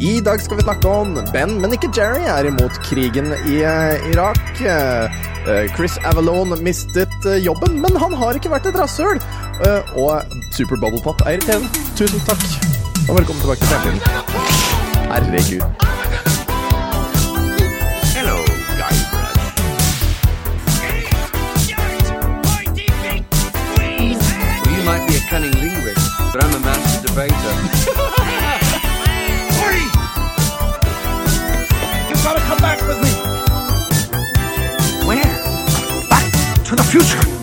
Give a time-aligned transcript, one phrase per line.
[0.00, 4.10] I dag skal vi snakke om Ben, men ikke Jerry, er imot krigen i eh,
[4.12, 4.40] Irak.
[4.60, 5.14] Eh,
[5.48, 9.22] eh, Chris Avalon mistet jobben, men han har ikke vært et rasshøl.
[9.96, 10.20] Og
[10.52, 11.72] Super Bubble Pop er irriterende.
[11.96, 12.44] Tusen takk,
[13.08, 14.00] og velkommen tilbake til fremtiden.
[15.08, 15.64] Herregud.
[18.12, 18.36] Hello,
[24.84, 28.22] might be a cunning linguist, but I'm a master debater.
[32.26, 33.10] gotta come back with me.
[35.06, 35.22] Where?
[36.08, 37.35] Back to the future.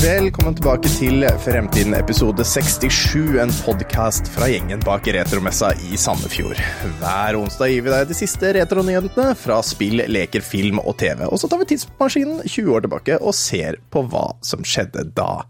[0.00, 6.56] Velkommen tilbake til Fremtiden episode 67, en podkast fra gjengen bak retromessa i Sandefjord.
[7.02, 11.26] Hver onsdag gir vi deg de siste retronyhetene fra spill, leker, film og TV.
[11.28, 15.42] Og så tar vi tidsmaskinen 20 år tilbake og ser på hva som skjedde da.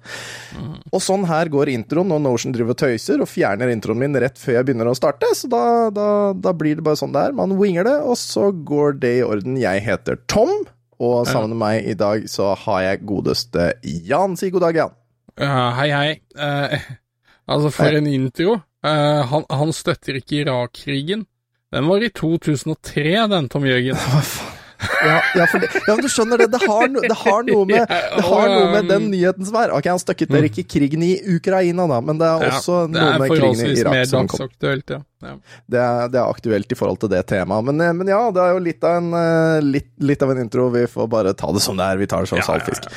[0.90, 4.34] Og sånn her går introen når Notion driver og tøyser og fjerner introen min rett
[4.40, 7.38] før jeg begynner å starte, så da, da, da blir det bare sånn det er.
[7.38, 9.62] Man winger det, og så går det i orden.
[9.62, 10.66] Jeg heter Tom.
[11.00, 14.36] Og sammen med meg i dag så har jeg godeste Jan.
[14.36, 14.96] Si god dag, Jan.
[15.40, 16.10] Ja, hei, hei.
[16.36, 16.76] Uh,
[17.52, 18.00] altså, for Hei.
[18.02, 18.58] en intro.
[18.84, 21.24] Uh, han, han støtter ikke Irak-krigen.
[21.70, 23.96] Den var i 2003, den, Tom Jørgen.
[24.80, 26.48] Ja, ja, det, ja, du skjønner det.
[26.52, 27.84] Det har, no, det har med
[28.16, 29.72] Det har noe med den nyheten som er.
[29.76, 33.22] Ok, han støkket dere ikke krigen i Ukraina, da, men det er også noe er
[33.22, 34.46] med krigen i Irak som kom.
[34.48, 34.94] Aktuelt.
[35.20, 37.66] Det er, det er aktuelt i forhold til det temaet.
[37.68, 40.40] Men, eh, men ja, det er jo litt av en, eh, litt, litt av en
[40.46, 40.70] intro.
[40.72, 42.00] Vi får bare ta det som det er.
[42.00, 42.88] Vi tar det som ja, saltfisk.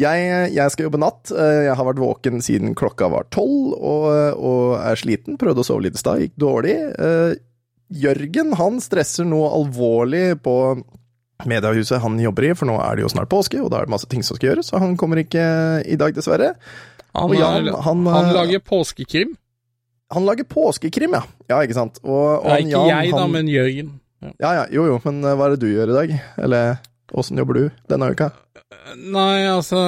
[0.00, 1.28] Jeg, jeg skal jobbe natt.
[1.36, 4.08] Eh, Jeg har vært våken siden klokka var tolv og,
[4.40, 5.36] og er sliten.
[5.40, 6.78] Prøvde å sove litt i stad, gikk dårlig.
[7.92, 10.56] Jørgen han stresser noe alvorlig på
[11.48, 13.94] mediehuset han jobber i, for nå er det jo snart påske, og da er det
[13.94, 15.44] masse ting som skal gjøres, så han kommer ikke
[15.88, 16.52] i dag, dessverre.
[17.14, 19.34] Han, Jan, han, han eh, lager påskekrim.
[20.12, 21.22] Han lager påskekrim, ja.
[21.48, 21.98] Ja, ikke sant.
[22.04, 23.92] Og, og Nei, ikke Jan, jeg, da, han- men Jørgen.
[24.38, 26.12] Ja, ja, jo jo, men eh, hva er det du gjør i dag?
[26.46, 26.76] Eller
[27.12, 28.30] åssen jobber du denne uka?
[28.96, 29.80] Nei, altså,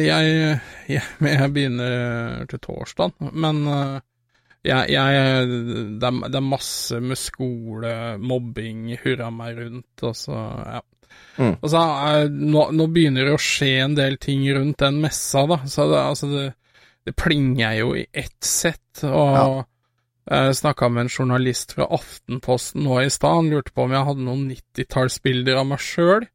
[0.00, 0.56] jeg,
[0.90, 1.02] jeg,
[1.34, 4.00] jeg begynner til torsdag, men eh,
[4.66, 5.46] jeg, jeg
[5.98, 7.92] det, er, det er masse med skole,
[8.22, 10.80] mobbing, hurra meg rundt, og så, ja.
[11.38, 11.54] Mm.
[11.62, 11.82] Altså,
[12.28, 16.00] nå, nå begynner det å skje en del ting rundt den messa, da, så det,
[16.12, 16.46] altså, det,
[17.08, 19.46] det plinger jo i ett sett, og Ja.
[20.28, 24.06] jeg snakka med en journalist fra Aftenposten nå i stad, han lurte på om jeg
[24.10, 26.28] hadde noen 90-tallsbilder av meg sjøl.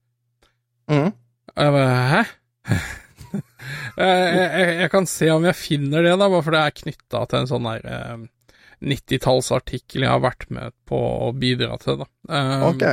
[0.91, 1.11] Mm.
[1.13, 2.23] Og jeg bare, hæ?
[3.97, 7.23] jeg, jeg, jeg kan se om jeg finner det, da, bare for det er knytta
[7.29, 8.25] til en sånn der eh,
[8.91, 12.09] 90-tallsartikkel jeg har vært med på å bidra til, da.
[12.29, 12.83] Um, Ok.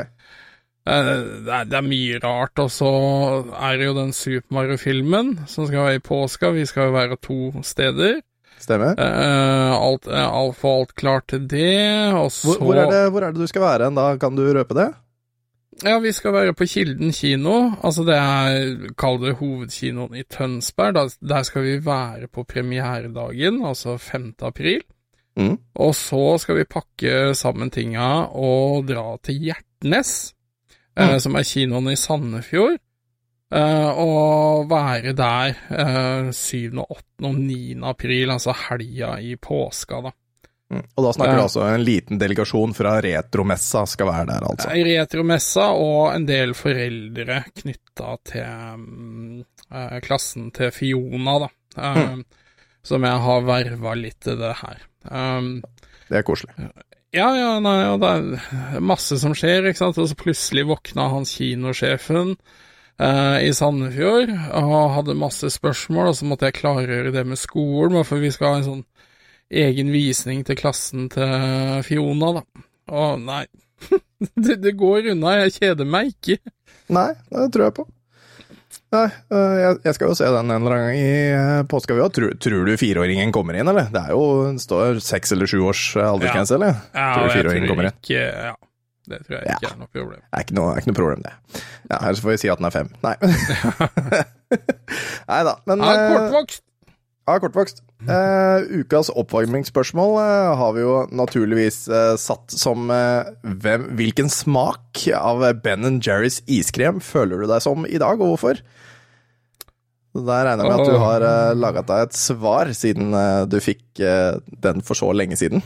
[0.86, 1.10] Eh,
[1.46, 2.92] det, er, det er mye rart, og så
[3.54, 6.52] er det jo den Super Mario-filmen som skal være i påska.
[6.56, 8.20] Vi skal jo være to steder.
[8.64, 8.96] Stemmer.
[9.00, 13.10] Eh, alt, eh, alt Få alt klart til det, og så Hvor, hvor, er det,
[13.12, 14.14] hvor er det du skal være hen da?
[14.20, 14.92] Kan du røpe det?
[15.82, 17.72] Ja, vi skal være på Kilden kino.
[17.82, 20.94] Altså det er, kall det hovedkinoen i Tønsberg.
[20.94, 24.34] Da, der skal vi være på premieredagen, altså 5.
[24.42, 24.84] april.
[25.36, 25.58] Mm.
[25.74, 30.33] Og så skal vi pakke sammen tinga og dra til Hjertnes,
[30.96, 31.20] eh, Mhm.
[31.20, 32.78] som er kinoen i Sandefjord.
[33.54, 37.24] Eh, og være der eh, 7., 8.
[37.28, 37.82] og 9.
[37.86, 40.10] april, altså helga i påska, da.
[40.72, 40.80] Mm.
[40.96, 44.70] Og da snakker du altså en liten delegasjon fra Retromessa skal være der, altså.
[44.72, 51.50] Retromessa og en del foreldre knytta til mm, eh, klassen til Fiona, da.
[51.76, 52.16] Eh,
[52.84, 54.82] Som jeg har verva litt til det her.
[55.08, 55.62] Um,
[56.08, 56.52] Det er koselig.
[57.14, 60.00] Ja, ja, nei, og det er masse som skjer, ikke sant.
[60.02, 66.28] Og så plutselig våkna han kinosjefen eh, i Sandefjord og hadde masse spørsmål, og så
[66.28, 68.84] måtte jeg klargjøre det med skolen, for vi skal ha en sånn
[69.54, 72.64] egen visning til klassen til Fiona, da.
[72.90, 73.44] Å, nei.
[74.44, 76.40] det, det går unna, jeg kjeder meg ikke.
[76.92, 77.86] Nei, det tror jeg på.
[78.94, 81.96] Nei, øh, jeg, skal jo se den en eller annen gang i øh, påska.
[82.14, 83.88] Tror, tror du fireåringen kommer inn, eller?
[83.94, 84.22] Det er jo,
[84.54, 86.60] det står seks eller sju års aldersgrense, ja.
[86.60, 86.78] eller?
[86.94, 87.98] Ja, Tror du fireåringen kommer inn?
[87.98, 88.54] ikke Ja,
[89.10, 89.56] det tror jeg Ja.
[89.58, 90.20] ikke er noe problem.
[90.22, 91.34] Det er ikke noe, er ikke noe problem, det.
[91.90, 92.92] Ja, Ellers får vi si at den er fem.
[93.04, 93.16] Nei.
[95.32, 95.56] Nei da.
[95.68, 96.62] Men Ja, øh, kortvokst.
[97.24, 97.78] Ja, kortvokst.
[98.04, 103.30] Eh, ukas oppvarmingsspørsmål eh, har vi jo naturligvis eh, satt som eh,
[103.64, 108.60] hvem, Hvilken smak av Ben Jerrys iskrem føler du deg som i dag, og hvorfor?
[110.14, 113.46] Så Der regner jeg med at du har uh, laget deg et svar, siden eh,
[113.50, 115.64] du fikk eh, den for så lenge siden.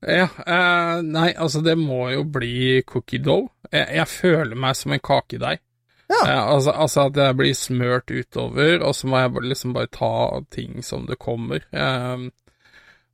[0.00, 3.50] Ja, eh, nei, altså det må jo bli cookie dough.
[3.68, 5.60] Jeg, jeg føler meg som en kakedeig.
[6.08, 6.20] Ja.
[6.22, 10.12] Eh, altså, altså at jeg blir smørt utover, og så må jeg liksom bare ta
[10.54, 11.66] ting som det kommer.
[11.68, 12.28] Eh,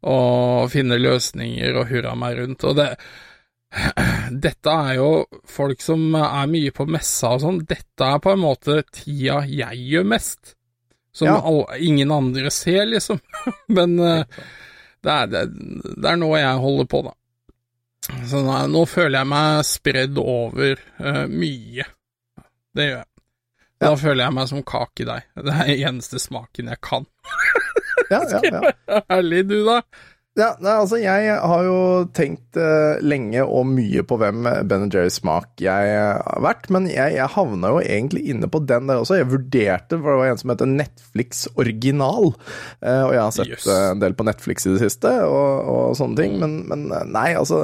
[0.05, 2.67] og finne løsninger og hurra meg rundt.
[2.69, 2.91] Og det
[4.44, 5.09] Dette er jo
[5.50, 7.59] folk som er mye på messa og sånn.
[7.69, 10.55] Dette er på en måte tida jeg gjør mest.
[11.15, 11.37] Som Ja.
[11.47, 13.21] all, ingen andre ser, liksom.
[13.76, 14.25] Men uh,
[15.05, 15.43] det, er, det,
[16.03, 17.15] det er nå jeg holder på, da.
[18.29, 21.87] Så nå, nå føler jeg meg spredd over uh, mye.
[22.75, 23.11] Det gjør jeg.
[23.85, 23.97] Da Ja.
[24.00, 25.23] føler jeg meg som kakedeig.
[25.35, 27.06] Det er den eneste smaken jeg kan.
[28.11, 29.00] Ja, ja, ja.
[29.17, 29.81] Ærlig, du, da.
[30.35, 31.77] Ja, nei, altså Jeg har jo
[32.15, 37.15] tenkt uh, lenge og mye på hvem Ben Jerrys smak jeg har vært, men jeg,
[37.15, 39.21] jeg havna jo egentlig inne på den der også.
[39.21, 42.33] Jeg vurderte, for det var en som heter Netflix original,
[42.83, 45.99] uh, og jeg har sett eh, en del på Netflix i det siste, og, og
[46.01, 47.63] sånne ting, men, men eh, nei, altså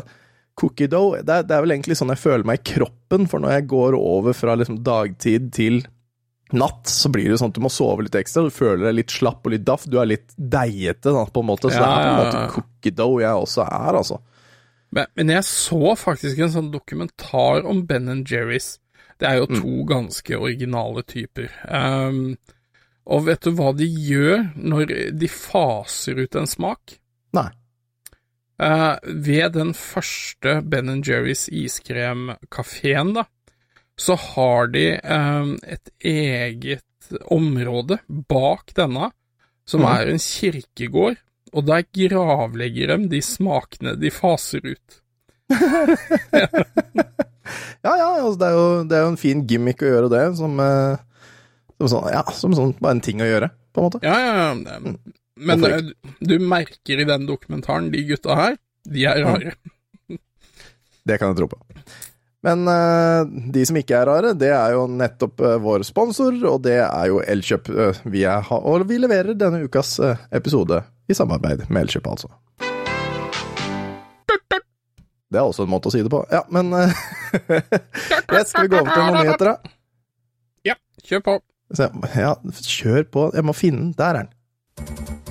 [0.61, 3.43] Cookie dough, det er, det er vel egentlig sånn jeg føler meg i kroppen, for
[3.43, 5.83] når jeg går over fra liksom dagtid til
[6.56, 8.47] natt, så blir det sånn at du må sove litt ekstra.
[8.47, 9.87] Du føler deg litt slapp og litt daff.
[9.91, 11.70] Du er litt deigete på en måte.
[11.70, 14.20] Så det er på en måte cookie dough jeg også er, altså.
[14.91, 18.79] Men, men jeg så faktisk en sånn dokumentar om Ben Jerrys.
[19.20, 21.52] Det er jo to ganske originale typer.
[21.69, 22.38] Um,
[23.11, 26.97] og vet du hva de gjør når de faser ut en smak?
[27.37, 27.50] Nei.
[28.61, 33.26] Uh, ved den første Ben Jerrys iskremkafeen, da,
[34.00, 37.99] så har de eh, et eget område
[38.31, 39.11] bak denne,
[39.69, 39.91] som mm.
[39.93, 41.20] er en kirkegård,
[41.50, 45.00] og der gravlegger de de smakene de faser ut.
[47.82, 50.25] Ja, ja, altså, det, er jo, det er jo en fin gimmick å gjøre det,
[50.38, 51.32] som, eh,
[51.81, 54.00] som sånn, ja, som sånn, bare en ting å gjøre, på en måte.
[54.05, 54.79] Ja, ja, ja.
[55.41, 59.56] Men Hvorfor eh, du merker i den dokumentaren, de gutta her, de er rare.
[61.08, 61.56] Det kan jeg tro på.
[62.43, 63.23] Men eh,
[63.53, 67.11] de som ikke er rare, det er jo nettopp eh, vår sponsor, og det er
[67.11, 67.69] jo Elkjøp.
[67.69, 69.99] eh, vi er, og vi leverer denne ukas
[70.33, 72.33] episode i samarbeid med Elkjøp, altså.
[75.31, 76.25] Det er også en måte å si det på.
[76.33, 79.77] Ja, men yes, Skal vi gå over til noen nyheter, da?
[80.67, 80.75] Ja,
[81.07, 81.37] kjør på.
[82.17, 82.33] Ja,
[82.67, 83.29] kjør på.
[83.37, 83.93] Jeg må finne den.
[84.01, 85.30] Der er den.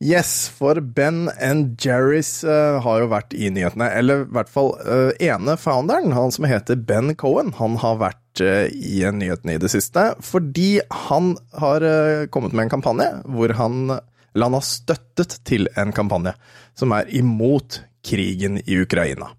[0.00, 3.90] Yes, for Ben and Jerry's uh, har jo vært i nyhetene.
[3.92, 8.40] Eller i hvert fall uh, ene founderen, han som heter Ben Cohen, han har vært
[8.40, 10.06] uh, i nyhetene i det siste.
[10.24, 10.80] Fordi
[11.10, 11.84] han har
[12.32, 16.32] kommet med en kampanje hvor han Eller han har støttet til en kampanje
[16.78, 19.34] som er imot krigen i Ukraina.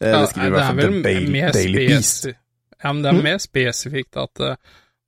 [0.00, 2.26] Det skriver i hvert fall The Daily, Beast.
[2.82, 4.42] Ja, men det er mer spesifikt at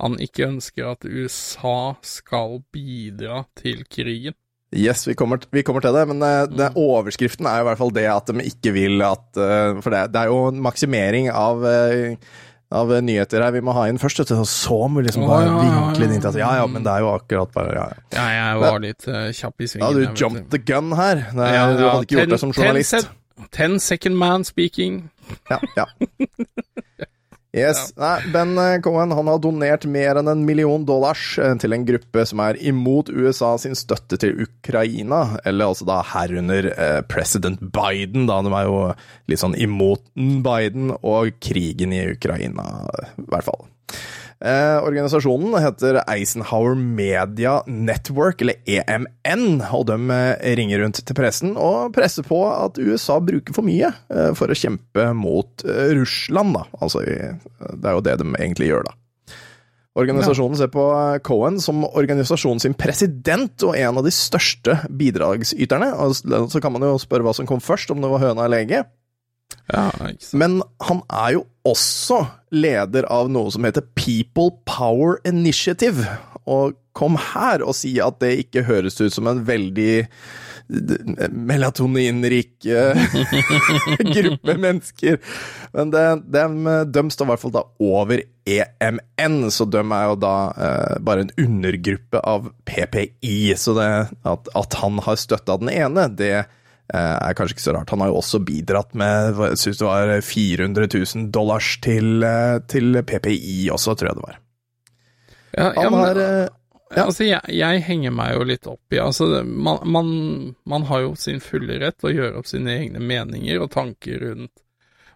[0.03, 4.39] han ikke ønsker at USA skal bidra til krigen.
[4.73, 7.81] Yes, vi kommer, vi kommer til det, men eh, det, overskriften er jo i hvert
[7.83, 11.29] fall det at de ikke vil at eh, For det, det er jo en maksimering
[11.29, 12.15] av, eh,
[12.73, 15.51] av nyheter her vi må ha inn først, vet du, så må vi liksom bare
[15.51, 17.75] oh, ja, vinkle det inn til at ja, ja, men det er jo akkurat bare
[17.77, 18.01] Ja, ja.
[18.17, 19.85] Ja, jeg var litt uh, kjapp i svingen.
[19.85, 21.21] Ja, du jumped the gun her.
[21.37, 22.97] Det, Ja, du hadde ikke gjort det som ten journalist.
[22.97, 25.03] sec- Ten second man speaking.
[25.53, 25.85] Ja, ja.
[27.53, 27.91] Yes.
[28.01, 31.85] Nei, Ben eh, Cohen han har donert mer enn en million dollars eh, til en
[31.85, 37.61] gruppe som er imot USA sin støtte til Ukraina, eller altså da herunder eh, president
[37.61, 38.41] Biden, da.
[38.41, 38.81] De er jo
[39.29, 42.87] litt sånn imot Biden og krigen i Ukraina,
[43.21, 43.69] i hvert fall.
[44.43, 51.53] Eh, organisasjonen heter Eisenhower Media Network, eller EMN, og de eh, ringer rundt til pressen
[51.55, 56.57] og presser på at USA bruker for mye eh, for å kjempe mot eh, Russland,
[56.59, 56.65] da.
[56.83, 58.97] Altså, det er jo det de egentlig gjør, da.
[60.03, 60.83] Organisasjonen ser på
[61.23, 65.91] Cohen som organisasjonen sin president og en av de største bidragsyterne.
[66.49, 68.89] Så kan man jo spørre hva som kom først, om det var høna eller egget.
[69.73, 69.89] Ja.
[70.33, 76.07] Men han er jo også leder av noe som heter People Power Initiative.
[76.43, 80.07] Og kom her og si at det ikke høres ut som en veldig
[81.31, 83.03] melatoninrik eh,
[84.17, 85.19] gruppe mennesker.
[85.73, 90.17] Men det, dem, de står i hvert fall da over EMN, så de er jo
[90.23, 93.53] da eh, bare en undergruppe av PPI.
[93.59, 93.91] Så det,
[94.29, 96.59] at, at han har støtta den ene, det eh,
[97.01, 97.91] er kanskje ikke så rart.
[97.95, 102.59] Han har jo også bidratt med jeg synes det var 400 000 dollars til, eh,
[102.69, 104.41] til PPI også, tror jeg det var.
[105.53, 106.49] Ja, ja, men, har eh,
[106.93, 107.07] ja.
[107.07, 110.11] Altså, jeg, jeg henger meg jo litt opp i altså, man, man,
[110.69, 114.21] man har jo sin fulle rett til å gjøre opp sine egne meninger og tanker
[114.27, 114.53] rundt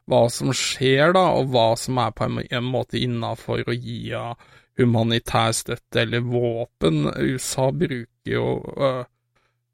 [0.06, 4.14] hva som skjer, da, og hva som er på en, en måte innafor å gi
[4.14, 4.38] av
[4.78, 7.08] humanitær støtte eller våpen.
[7.16, 9.02] USA bruker jo øh,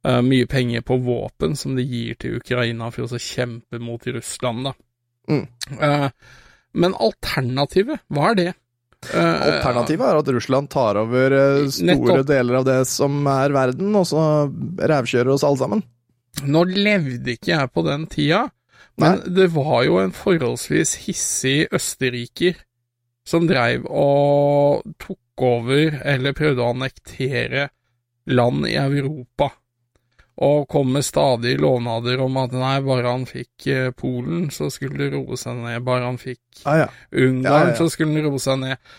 [0.06, 4.68] eh, mye penger på våpen som de gir til Ukraina for å kjempe mot Russland,
[4.68, 4.75] da.
[5.30, 5.47] Mm.
[5.78, 6.09] Uh,
[6.82, 8.50] men alternativet, hva er det?
[9.11, 11.35] Eh, Alternativet er at Russland tar over
[11.66, 12.26] store Nettopp.
[12.28, 14.25] deler av det som er verden, og så
[14.78, 15.82] rævkjører oss alle sammen.
[16.47, 18.47] Nå levde ikke jeg på den tida,
[19.00, 22.61] men det var jo en forholdsvis hissig østerriker
[23.26, 27.68] som dreiv og tok over, eller prøvde å annektere,
[28.30, 29.50] land i Europa.
[30.42, 34.96] Og kom med stadig lovnader om at nei, bare han fikk eh, Polen, så skulle
[35.04, 35.82] det roe seg ned.
[35.84, 36.86] Bare han fikk Ah, ja.
[37.12, 38.92] Ungarn, Ja, ja, så skulle det roe seg ned.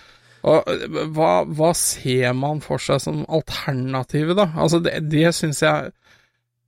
[0.43, 4.51] Og øh, hva, hva ser man for seg som alternativet, da?
[4.59, 5.91] Altså, det, det syns jeg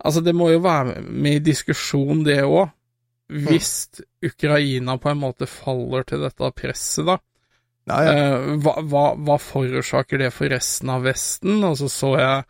[0.05, 2.67] Altså, det må jo være med i diskusjon, det òg.
[3.31, 7.15] Hvis Ukraina på en måte faller til dette presset, da.
[8.11, 11.63] Eh, hva, hva, hva forårsaker det for resten av Vesten?
[11.65, 12.43] Og så så jeg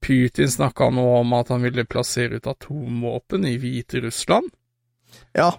[0.00, 4.52] Putin snakka nå om at han ville plassere ut atomvåpen i Hviterussland.
[5.36, 5.52] ja.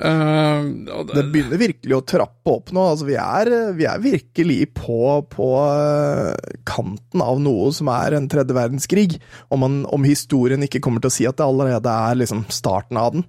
[0.00, 2.84] Uh, og Det begynner virkelig å trappe opp nå.
[2.92, 8.28] Altså, vi, er, vi er virkelig på, på eh, kanten av noe som er en
[8.30, 9.18] tredje verdenskrig.
[9.50, 13.00] Om, man, om historien ikke kommer til å si at det allerede er liksom starten
[13.02, 13.26] av den.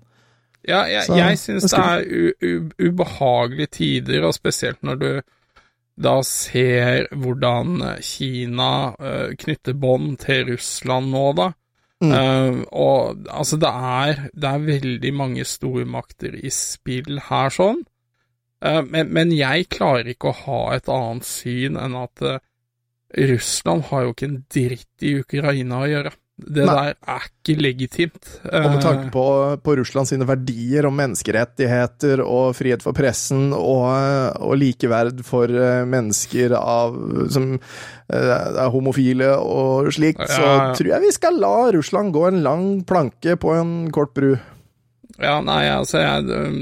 [0.62, 5.02] Ja, jeg, Så, jeg syns det det er u, u, ubehagelige tider, og spesielt når
[5.02, 5.10] du
[6.02, 11.52] da ser hvordan Kina eh, knytter bånd til Russland nå, da.
[12.02, 12.12] Mm.
[12.12, 17.84] Uh, og altså, det er, det er veldig mange stormakter i spill her, sånn.
[18.62, 22.40] Uh, men, men jeg klarer ikke å ha et annet syn enn at uh,
[23.30, 26.16] Russland har jo ikke en dritt i Ukraina å gjøre.
[26.42, 26.74] Det Nei.
[26.74, 28.30] der er ikke legitimt.
[28.50, 29.26] Og med Eh, tanke på,
[29.62, 33.86] på Russland sine verdier om menneskerettigheter og frihet for pressen og,
[34.42, 36.98] og likeverd for eh, mennesker av,
[37.30, 38.34] som eh,
[38.66, 40.68] er homofile og slikt, Ja, så ja.
[40.78, 44.34] tror jeg vi skal la Russland gå en lang planke på en kort bru.
[45.22, 46.62] Ja, nei, altså, jeg um,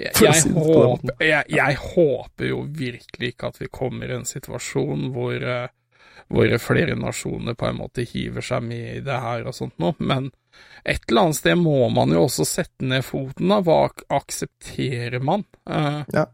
[0.00, 5.12] jeg, jeg, håper, jeg, jeg håper jo virkelig ikke at vi kommer i en situasjon
[5.14, 5.36] hvor,
[6.32, 9.96] hvor flere nasjoner på en måte hiver seg med i det her og sånt noe,
[10.00, 10.30] men
[10.84, 13.60] et eller annet sted må man jo også sette ned foten, da.
[13.64, 13.82] Hva
[14.20, 15.46] aksepterer man?
[15.68, 16.28] Uh, Ja.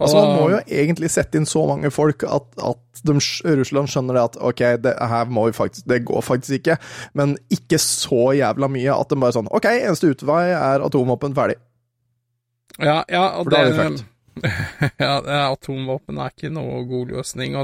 [0.00, 3.16] Altså, man må jo egentlig sette inn så mange folk at, at de,
[3.60, 6.78] Russland skjønner det at ok, det her må vi faktisk, det går faktisk ikke,
[7.20, 11.58] men ikke så jævla mye at de bare sånn ok, eneste utvei er atomvåpen ferdig.
[12.80, 14.04] Ja, ja, og For det, er det, fucked.
[15.02, 15.14] ja,
[15.46, 17.56] atomvåpen er ikke noe god løsning,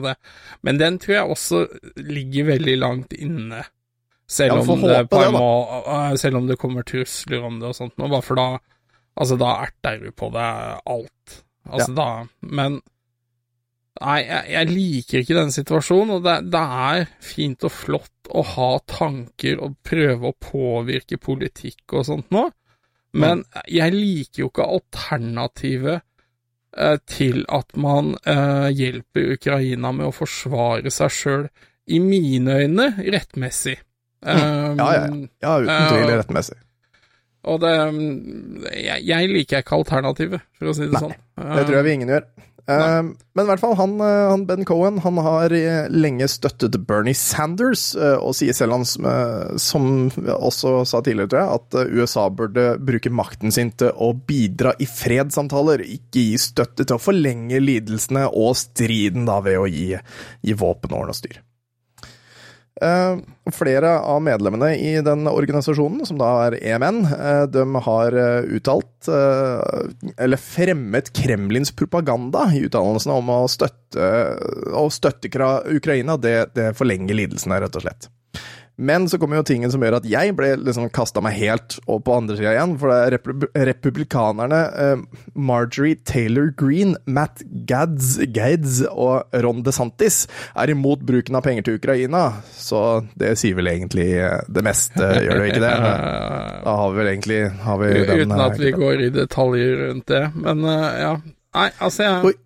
[0.65, 1.63] men den tror jeg også
[1.97, 3.65] ligger veldig langt inne.
[4.33, 5.49] Selv, Ja, om det på det, må,
[5.83, 8.47] øh, selv om det kommer trusler om det og sånt, bare for da
[9.13, 10.51] Altså, da erter du på det
[10.89, 11.35] alt.
[11.69, 12.81] Altså, da Men
[14.01, 18.41] Nei, jeg, jeg liker ikke den situasjonen, og det, det er fint og flott å
[18.55, 22.47] ha tanker og prøve å påvirke politikk og sånt nå,
[23.21, 26.07] men jeg liker jo ikke alternativet eh,
[27.07, 31.47] til at man eh, hjelper Ukraina med å forsvare seg sjøl,
[31.93, 33.75] i mine øyne, rettmessig.
[34.23, 35.07] Um, Ja, ja,
[35.43, 35.89] Ja, uten Ja.
[35.91, 36.57] tvil rettmessig.
[37.51, 41.15] Og det mm, jeg, jeg liker ikke alternativet, for å si det Nei, sånn.
[41.43, 42.29] Det tror jeg vi ingen gjør.
[42.71, 43.03] Eh,
[43.35, 47.17] men i hvert fall, han, eh, han Ben Cohen han har eh, lenge støttet Bernie
[47.19, 49.09] Sanders, eh, og sier selv han, som,
[49.59, 49.89] som
[50.37, 54.89] også sa tidligere, tror jeg, at USA burde bruke makten sin til å bidra i
[54.89, 59.89] fredssamtaler, ikke gi støtte til å forlenge lidelsene og striden da ved å gi,
[60.43, 61.43] gi våpen og ordne og styr.
[62.83, 63.19] Eh,
[63.55, 68.89] flere av medlemmene i den organisasjonen, som da er EMN, eh, de har eh, uttalt,
[70.23, 74.11] eller fremmet Kremlins propaganda i uttalelsene om å støtte,
[74.79, 75.31] å støtte
[75.75, 76.15] Ukraina.
[76.17, 78.07] Det, det forlenger lidelsene, rett og slett.
[78.77, 82.07] Men så kommer jo tingen som gjør at jeg ble liksom kasta meg helt opp
[82.07, 82.75] på andre sida igjen.
[82.81, 85.03] For det er repub republikanerne eh,
[85.37, 90.25] Marjorie Taylor Greene, Matt Gads, Gads og Ron DeSantis
[90.57, 92.25] er imot bruken av penger til Ukraina.
[92.57, 95.75] Så det sier vel egentlig eh, det meste, gjør det ikke det?
[96.65, 100.25] Da har vi vel egentlig har vi Uten at vi går i detaljer rundt det,
[100.39, 101.13] men eh, ja.
[101.53, 102.39] Nei, altså jeg Oi.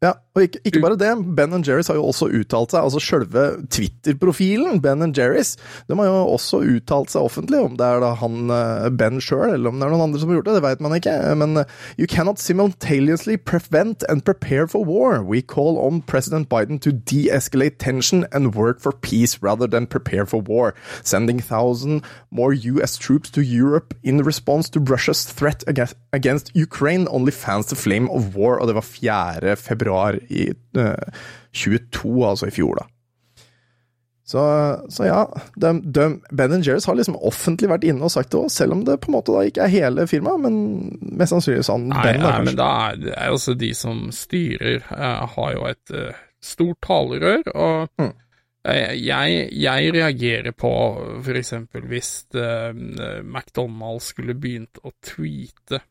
[0.00, 1.10] Ja, og ikke, ikke bare det.
[1.34, 2.84] Ben Jerry's har jo også uttalt seg.
[2.84, 3.44] Altså sjølve
[3.74, 5.56] Twitter-profilen Ben Jerry's,
[5.88, 7.58] de har jo også uttalt seg offentlig.
[7.58, 10.30] Om det er da han eh, Ben sjøl, eller om det er noen andre som
[10.30, 11.16] har gjort det, det vet man ikke.
[11.40, 15.18] Men eh, you cannot simultaneously prevent and prepare for war.
[15.26, 20.26] We call on President Biden to de-escalate tension and work for peace rather than prepare
[20.26, 20.74] for war.
[21.02, 27.32] Sending thousand more US troops to Europe in response to Russia's threat against Ukraine only
[27.32, 28.60] fans the flame of war.
[28.60, 29.56] Og det var 4.
[29.56, 30.48] februar i
[30.78, 31.20] eh,
[31.52, 32.86] 22, altså i fjor, da.
[34.30, 34.42] Så,
[34.94, 35.24] så ja,
[35.58, 38.84] de, de, Ben Jerry's har liksom offentlig vært inne og sagt det òg, selv om
[38.86, 40.58] det på en måte da ikke er hele firmaet, men
[41.18, 44.04] mest sannsynlig sånn Nei, Ben, da, nei men da er det er altså de som
[44.14, 48.12] styrer, uh, har jo et uh, stort talerør, og Mm.
[48.70, 50.72] eh, jeg, jeg reagerer på
[51.26, 52.70] eksempel hvis uh,
[53.26, 55.82] McDonald's skulle begynt å tweete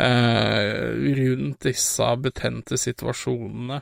[0.00, 3.80] eh, rundt disse betente situasjonene.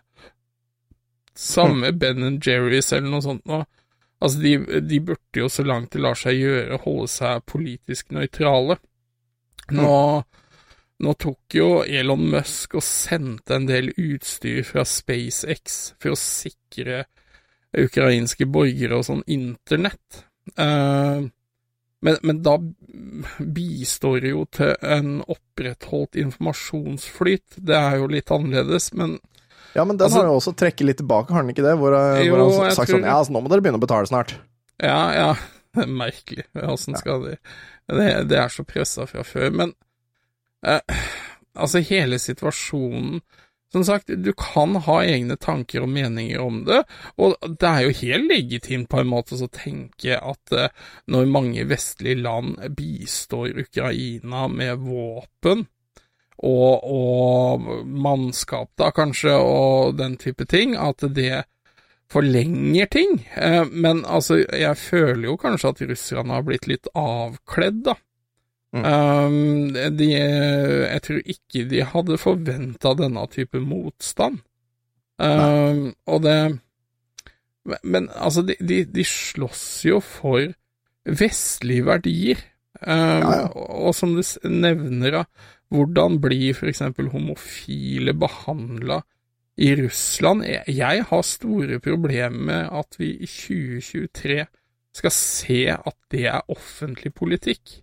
[1.39, 3.63] Samme Ben Jerry's eller noe sånt nå.
[4.19, 8.81] Altså, de, de burde jo så langt det lar seg gjøre, holde seg politisk nøytrale.
[9.79, 9.93] Nå,
[11.05, 17.05] nå tok jo Elon Musk og sendte en del utstyr fra SpaceX for å sikre
[17.79, 20.25] ukrainske borgere og sånn internett.
[20.57, 21.29] Eh,
[22.05, 22.57] men, men da
[23.39, 27.59] bistår det jo til en opprettholdt informasjonsflyt.
[27.59, 29.19] Det er jo litt annerledes, men
[29.75, 31.77] Ja, men den Altså- har jo også trekket litt tilbake, har den ikke det?
[31.79, 33.05] Hvor, eh, Jo, hvor han har sagt tror sånn.
[33.05, 34.35] Ja, altså, nå må dere begynne å betale snart.
[34.81, 35.35] Ja, ja,
[35.75, 36.45] det er merkelig.
[36.57, 37.37] Åssen skal de
[37.89, 39.51] det, det er så pressa fra før.
[39.53, 39.75] Men
[40.65, 40.81] eh,
[41.57, 43.21] altså, hele situasjonen
[43.73, 46.83] Som sagt, du kan ha egne tanker og meninger om det,
[47.21, 50.71] og det er jo helt legitimt på en måte å tenke at eh,
[51.13, 55.67] når mange vestlige land bistår Ukraina med våpen
[56.39, 61.45] og, og mannskap, da kanskje, og den type ting, at det
[62.13, 63.19] forlenger ting.
[63.37, 67.99] Eh, men altså, jeg føler jo kanskje at russerne har blitt litt avkledd, da.
[68.77, 68.85] Mm.
[68.85, 74.43] Um, de, jeg tror ikke de hadde forventa denne type motstand.
[75.19, 76.61] Um, og det
[77.83, 80.53] Men, altså, de, de, de slåss jo for
[81.05, 82.41] vestlige verdier.
[82.81, 83.49] Um, Ja, ja.
[83.53, 85.25] Og, som du nevner, da,
[85.69, 89.03] hvordan blir eksempel homofile behandla
[89.59, 90.47] i Russland?
[90.49, 94.47] Jeg, jeg har store problemer med at vi i 2023
[94.97, 97.83] skal se at det er offentlig politikk.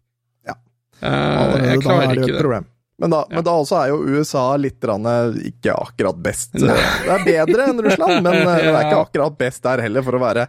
[1.02, 2.42] Eh, Allerede jeg da klarer er det jo ikke et det.
[2.44, 2.66] problem.
[2.98, 3.36] Men da, Ja.
[3.36, 6.54] men da også er jo USA litt eh, ikke akkurat best.
[6.54, 6.76] Nei.
[7.06, 8.46] Det er bedre enn Russland, men ja.
[8.56, 10.48] det er ikke akkurat best der heller, for å være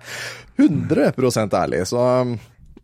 [0.56, 1.82] 100 ærlig.
[1.90, 2.36] Så um,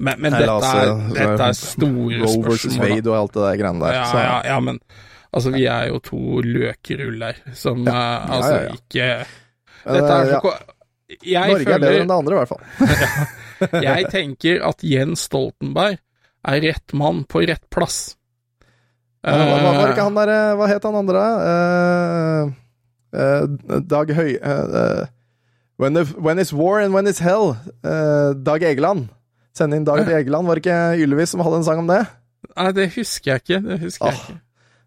[0.02, 2.90] Men, men dette, er, eh, dette er store Roe spørsmål.
[2.90, 3.94] Wade og alt det der greiene der.
[4.00, 4.80] Ja, ja, ja, men
[5.30, 9.08] altså, vi er jo to løkruller som eh, altså ikke
[9.82, 10.54] Dette er eh, så
[11.22, 12.62] Norge er bedre enn det andre, i hvert fall.
[13.86, 16.00] Jeg tenker at Jens Stoltenberg
[16.48, 18.16] er rett mann på rett plass.
[19.22, 21.20] Ja, hva, hva var det ikke Eh, han der eh, Hva het han andre?
[21.46, 22.48] Uh,
[23.14, 24.32] uh, Dag Høy...
[24.42, 25.04] Uh, eh,
[25.78, 27.56] when, the, when it's war and when it's hell.
[27.84, 29.10] eh, Dag Egeland.
[29.54, 30.48] Send inn Dag Egeland.
[30.48, 32.02] Var det ikke Ylvis som hadde en sang om det?
[32.56, 33.60] Nei, det husker jeg ikke.
[33.68, 34.40] Det husker jeg ikke.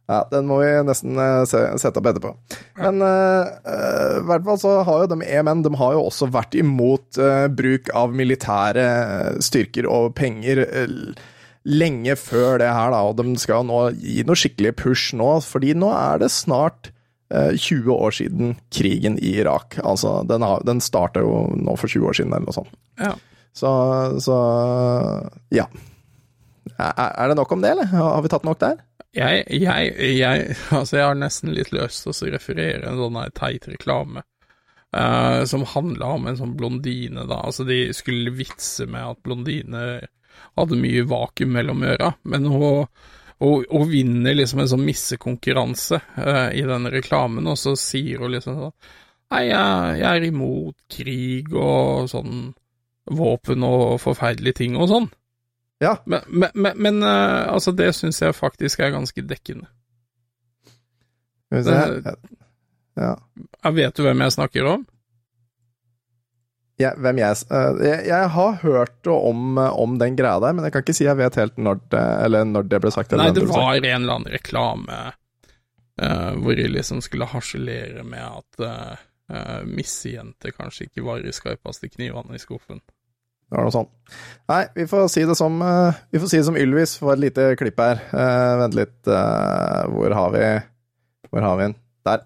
[0.05, 2.35] Ja, den må vi nesten eh, se, sette opp etterpå.
[2.77, 6.27] Men eh, eh, i hvert fall så har jo de EMN de har jo også
[6.33, 10.93] vært imot eh, bruk av militære eh, styrker og penger eh,
[11.65, 13.01] lenge før det her, da.
[13.09, 16.91] Og de skal nå gi noe skikkelig push nå, fordi nå er det snart
[17.33, 19.79] eh, 20 år siden krigen i Irak.
[19.83, 22.75] Altså, den, har, den starta jo nå for 20 år siden, eller noe sånt.
[23.01, 23.15] Ja.
[23.55, 23.71] Så,
[24.19, 24.37] så
[25.55, 25.69] ja.
[26.75, 27.89] Er, er det nok om det, eller?
[27.93, 28.81] Har vi tatt nok der?
[29.15, 33.67] Jeg, jeg, jeg, altså jeg har nesten litt lyst til å referere en sånn teit
[33.71, 34.25] reklame
[34.91, 37.39] uh, som handla om en sånn blondine, da.
[37.47, 40.03] Altså, de skulle vitse med at blondiner
[40.55, 42.85] hadde mye vakuum mellom øra, men hun,
[43.43, 48.35] hun, hun vinner liksom en sånn missekonkurranse uh, i den reklamen, og så sier hun
[48.35, 48.77] liksom sånn
[49.33, 52.51] Nei, jeg, jeg er imot krig og sånn
[53.09, 55.07] våpen og forferdelige ting og sånn.
[55.81, 55.95] Ja.
[56.05, 59.65] Men, men, men, men uh, altså, det syns jeg faktisk er ganske dekkende.
[61.49, 61.79] Skal vi se.
[61.81, 62.19] her
[62.95, 63.15] Ja.
[63.63, 64.85] Ja, vet du hvem jeg snakker om?
[66.81, 70.75] Ja, hvem jeg, eh, jeg Jeg har hørt om, om den greia der, men jeg
[70.75, 73.13] kan ikke si jeg vet helt når det, eller når det ble sagt.
[73.13, 74.97] eller Nei, det var en eller annen reklame
[76.01, 81.89] uh, hvor de liksom skulle harselere med at uh, missejenter kanskje ikke var i skarpeste
[81.93, 82.83] knivene i skuffen.
[83.45, 83.91] Det var noe sånt.
[84.49, 87.21] Nei, vi får si det som uh, Vi får si det som Ylvis for et
[87.21, 88.01] lite klipp her.
[88.09, 88.97] Eh, vent litt.
[89.05, 90.45] eh, hvor har vi
[91.29, 91.75] Hvor har vi den?
[92.05, 92.25] Der.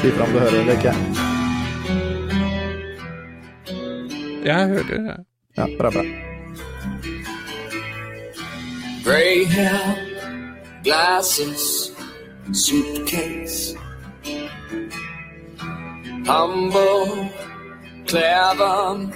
[0.00, 0.94] Si fra om du hører eller ikke.
[4.44, 5.16] Jeg hører det.
[5.56, 6.02] Ja, bra, bra.
[9.04, 9.96] Gray hair,
[10.84, 11.92] glasses,
[12.52, 13.76] suitcase.
[16.26, 17.28] Humble,
[18.06, 19.10] clever,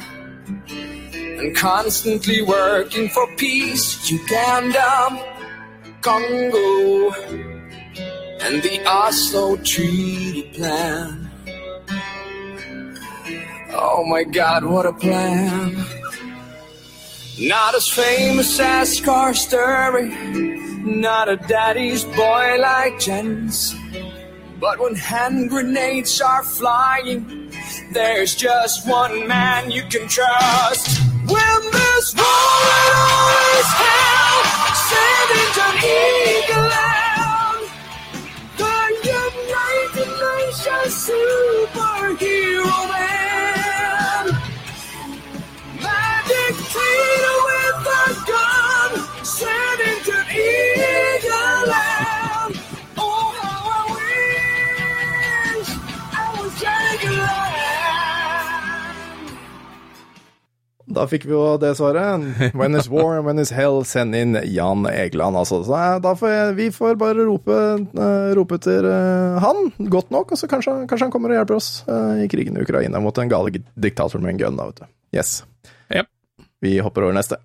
[1.40, 3.86] and constantly working for peace.
[4.10, 4.90] Uganda,
[6.02, 7.10] Congo,
[8.44, 11.30] and the Oslo Treaty Plan.
[13.72, 15.74] Oh my god, what a plan.
[17.40, 20.10] Not as famous as Scar Sturry,
[20.84, 23.74] not a daddy's boy like Jens.
[24.60, 27.50] But when hand grenades are flying,
[27.92, 31.00] there's just one man you can trust.
[31.26, 33.24] When this war
[33.58, 34.38] is hell,
[34.90, 37.03] send into eagle land.
[41.24, 44.26] Superhero man.
[45.82, 50.73] Magic Peter with a gun, sent into eagle
[60.94, 62.22] Da fikk vi jo det svaret.
[62.54, 65.62] When is war, when is hell, send inn Jan Egeland, altså.
[65.66, 67.56] Så eh, da får jeg, vi får bare rope,
[67.90, 71.58] eh, rope til eh, han godt nok, og så kanskje, kanskje han kommer og hjelper
[71.58, 71.70] oss
[72.22, 74.88] i krigen i Ukraina mot en gale diktator med en gun, da, vet du.
[75.18, 75.34] Yes.
[75.94, 76.10] Yep.
[76.64, 77.40] Vi hopper over neste.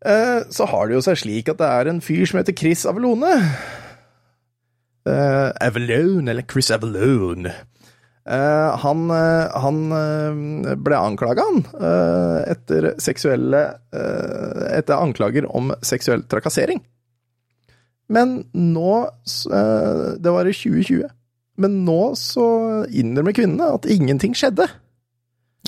[0.00, 3.34] Så har det jo seg slik at det er en fyr som heter Chris Avalone.
[5.04, 7.52] Avalone, eller Chris Avalone.
[8.30, 11.64] Eh, han, eh, han eh, ble anklaga, han,
[12.46, 13.62] etter seksuelle
[14.70, 16.78] Etter anklager om seksuell trakassering.
[18.10, 18.92] Men nå
[20.22, 21.08] Det var i 2020.
[21.60, 22.46] Men nå så
[22.86, 24.68] innrømmer kvinnene at ingenting skjedde.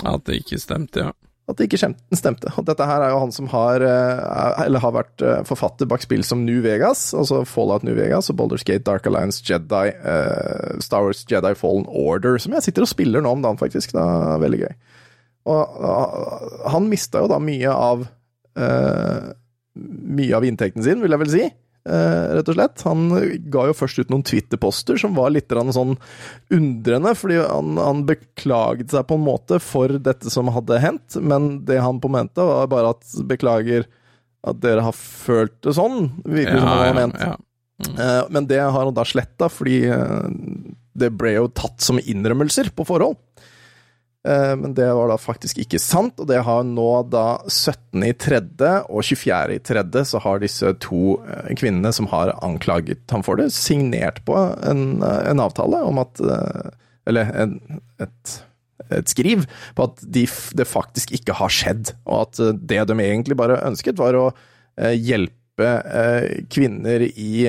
[0.03, 1.11] At det ikke stemte, ja.
[1.43, 2.51] At det ikke stemte.
[2.55, 6.05] Og dette her er jo han som har, eh, eller har vært eh, forfatter bak
[6.05, 10.79] spill som New Vegas, altså Fallout New Vegas og Baldur's Gate, Dark Alliance, Jedi, uh,
[10.79, 13.91] Star Wars Jedi Fallen Order, som jeg sitter og spiller nå om dagen, faktisk.
[13.91, 14.71] Det er veldig gøy.
[15.51, 19.31] Og uh, han mista jo da mye av uh,
[19.73, 21.45] Mye av inntekten sin, vil jeg vel si.
[21.89, 22.83] Eh, rett og slett.
[22.87, 23.07] Han
[23.53, 25.95] ga jo først ut noen Twitter-poster som var litt sånn
[26.53, 31.63] undrende, fordi han, han beklaget seg på en måte for dette som hadde hendt, men
[31.67, 33.87] det han på mente, var bare at beklager
[34.43, 37.19] at dere har følt det sånn, virker ja, som han har ment.
[37.21, 37.39] ja.
[37.83, 37.97] Mm.
[38.29, 40.27] Men det har han da sletta, fordi eh,
[40.93, 43.17] det ble jo tatt som innrømmelser på forhold.
[44.27, 48.05] Eh, Men det var da faktisk ikke sant, og det har nå da 17.
[48.07, 49.57] i tredje og 24.
[49.57, 54.23] i tredje, så har disse to eh, kvinnene som har anklaget ham for det, signert
[54.27, 56.23] på en, eh, en avtale om at
[57.03, 57.57] Eller en,
[57.99, 58.33] et,
[58.95, 59.41] et skriv
[59.75, 60.21] på at de,
[60.55, 64.29] det faktisk ikke har skjedd, og at det de egentlig bare ønsket, var å
[64.79, 65.67] hjelpe
[66.47, 67.43] kvinner i,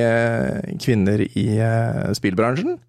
[0.83, 1.47] kvinner i
[2.19, 2.81] spillbransjen.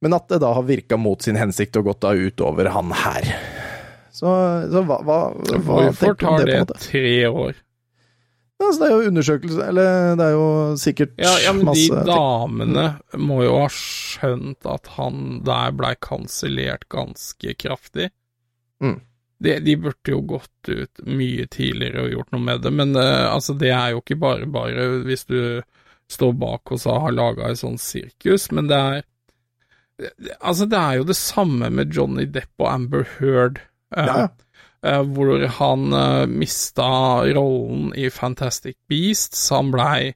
[0.00, 3.32] Men at det da har virka mot sin hensikt og gått da utover han her.
[4.10, 4.28] Så,
[4.72, 6.62] så hva, hva, hva Hvorfor tar det?
[6.68, 7.58] det tre år?
[8.60, 11.86] Ja, altså, det er jo undersøkelse, eller det er jo sikkert Ja, ja men de
[12.04, 13.22] damene ting.
[13.24, 18.10] må jo ha skjønt at han der blei kansellert ganske kraftig.
[18.84, 18.98] Mm.
[19.40, 23.30] De, de burde jo gått ut mye tidligere og gjort noe med det, men uh,
[23.32, 25.40] altså, det er jo ikke bare bare hvis du
[26.12, 29.04] står bak og har laga et sånt sirkus, men det er
[30.40, 33.60] Altså, det er jo det samme med Johnny Depp og Amber Heard.
[33.96, 34.28] eh, Ja,
[34.80, 36.86] Uh, hvor han uh, mista
[37.36, 39.50] rollen i Fantastic Beasts.
[39.52, 40.14] Han blei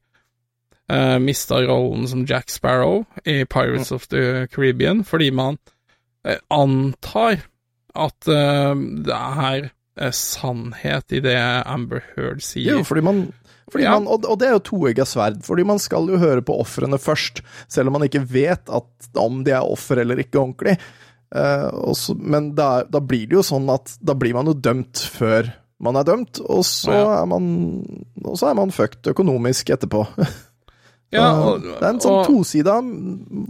[0.88, 5.58] uh, mista rollen som Jack Sparrow i Pirates of the Caribbean, fordi man
[6.24, 7.44] uh, antar
[7.94, 12.78] at det er sannhet i det Amber Heard sier.
[12.78, 13.20] Jo, fordi man,
[13.80, 13.94] Ja.
[13.98, 16.98] man og, og det er jo toegga sverd, fordi man skal jo høre på ofrene
[17.00, 20.78] først, selv om man ikke vet at, om de er offer eller ikke ordentlig.
[21.34, 24.54] Uh, og så- men da, da blir det jo sånn at da blir man jo
[24.54, 25.48] dømt før
[25.82, 27.22] man er dømt, og så, Ja.
[27.22, 27.46] er, man,
[28.24, 30.06] og så er man fucked økonomisk etterpå.
[31.14, 32.72] Ja, og- det er en sånn toside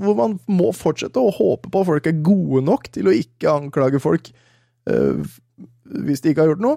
[0.05, 3.48] hvor man må fortsette å håpe på at folk er gode nok til å ikke
[3.55, 4.29] anklage folk
[4.90, 5.22] uh,
[5.88, 6.77] hvis de ikke har gjort noe.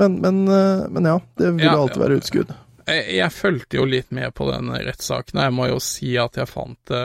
[0.00, 2.50] Men, men, uh, men ja, det vil Ja, alltid være utskudd.
[2.86, 6.36] Jeg, jeg fulgte jo litt med på den rettssaken, og jeg må jo si at
[6.38, 7.04] jeg fant det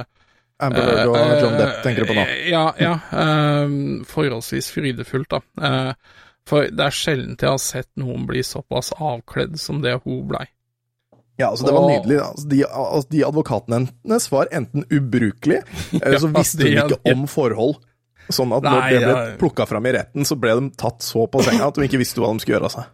[0.61, 2.25] Amber Heard og Eh, John Depp tenker du på nå.
[2.29, 2.91] eh, Ja, ja.
[3.11, 5.41] uh, forholdsvis frydefullt, da.
[5.57, 10.23] Uh, for det er sjelden jeg har sett noen bli såpass avkledd som det hun
[10.29, 10.45] blei.
[11.41, 12.17] Ja, altså Det var nydelig.
[12.21, 15.63] Altså, de, altså, de advokatene hennes var enten ubrukelige,
[16.03, 17.79] eller så visste de- ikke om forhold.
[18.31, 21.25] Sånn at når Nei, det ble plukka fram i retten, så ble de tatt så
[21.27, 22.91] på senga at de ikke visste hva de skulle gjøre av seg.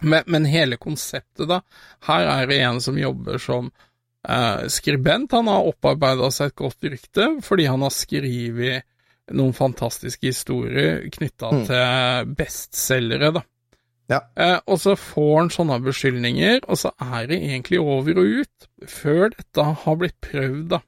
[0.00, 1.60] Men, men hele konseptet, da.
[2.08, 3.70] Her er det en som jobber som
[4.28, 5.32] eh, skribent.
[5.36, 8.82] Han har opparbeida seg et godt rykte fordi han har skrevet
[9.32, 11.64] noen fantastiske historier knytta Mm.
[11.68, 13.42] til bestselgere, da.
[14.10, 14.18] Ja.
[14.36, 18.66] Eh, og så får han sånne beskyldninger, og så er det egentlig over og ut,
[18.90, 20.80] før dette har blitt prøvd, da.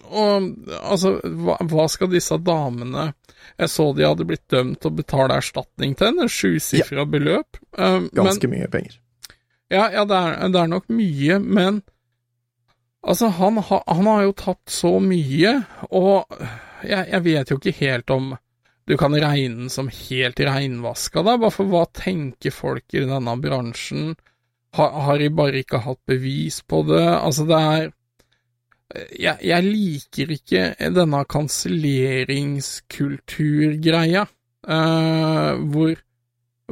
[0.00, 0.46] Og
[0.80, 3.10] altså, hva, hva skal disse damene
[3.58, 7.60] Jeg så de hadde blitt dømt å betale erstatning til henne, sjusifra beløp.
[7.76, 8.96] Eh, men, Ganske mye penger.
[9.72, 11.82] ja, ja det, er, det er nok mye, men
[13.02, 15.58] altså, han, ha, han har jo tatt så mye,
[15.90, 16.40] og
[16.86, 18.32] jeg, jeg vet jo ikke helt om
[18.88, 23.36] du kan regne den som helt reinvaska, da, bare for hva tenker folk i denne
[23.42, 24.14] bransjen?
[24.72, 27.04] Har, har de bare ikke hatt bevis på det?
[27.04, 27.90] Altså, det er
[29.18, 30.62] jeg, jeg liker ikke
[30.94, 34.24] denne kanselleringskulturgreia,
[34.68, 35.94] uh, hvor,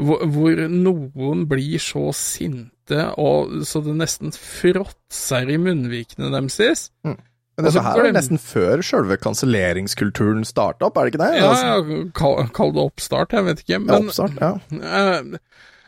[0.00, 3.36] hvor, hvor noen blir så sinte og
[3.68, 6.80] så det nesten fråtser i munnvikene deres.
[7.06, 7.16] Men
[7.60, 11.32] Og dette her er nesten før sjølve kanselleringskulturen starta opp, er det ikke det?
[11.38, 11.76] Ja, Altså, ja
[12.16, 13.78] kall, kall det oppstart, jeg vet ikke.
[13.78, 14.52] ja, oppstart, ja.
[14.72, 15.22] Uh,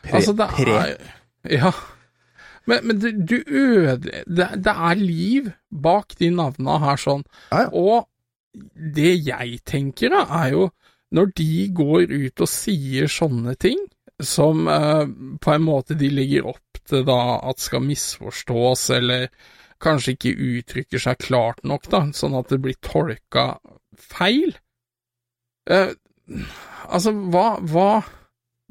[0.03, 0.73] Pre, altså, det pre.
[0.79, 0.87] er
[1.51, 1.71] Ja.
[2.69, 7.25] Men, men du, du ødelegger Det, det er liv bak de navna her, sånn.
[7.51, 7.69] Ja, ja.
[7.73, 8.07] Og
[8.73, 10.69] det jeg tenker, da, er jo
[11.13, 13.81] når de går ut og sier sånne ting,
[14.23, 15.05] som eh,
[15.41, 19.27] på en måte de legger opp til da at skal misforstås, eller
[19.83, 23.57] kanskje ikke uttrykker seg klart nok, da, sånn at det blir tolka
[23.99, 24.55] feil.
[25.69, 25.93] Eh,
[26.87, 27.89] altså, hva, hva,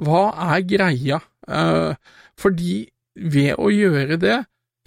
[0.02, 0.24] hva
[0.54, 1.20] er greia?
[1.46, 1.94] Eh,
[2.38, 2.74] fordi
[3.16, 4.38] ved å gjøre det,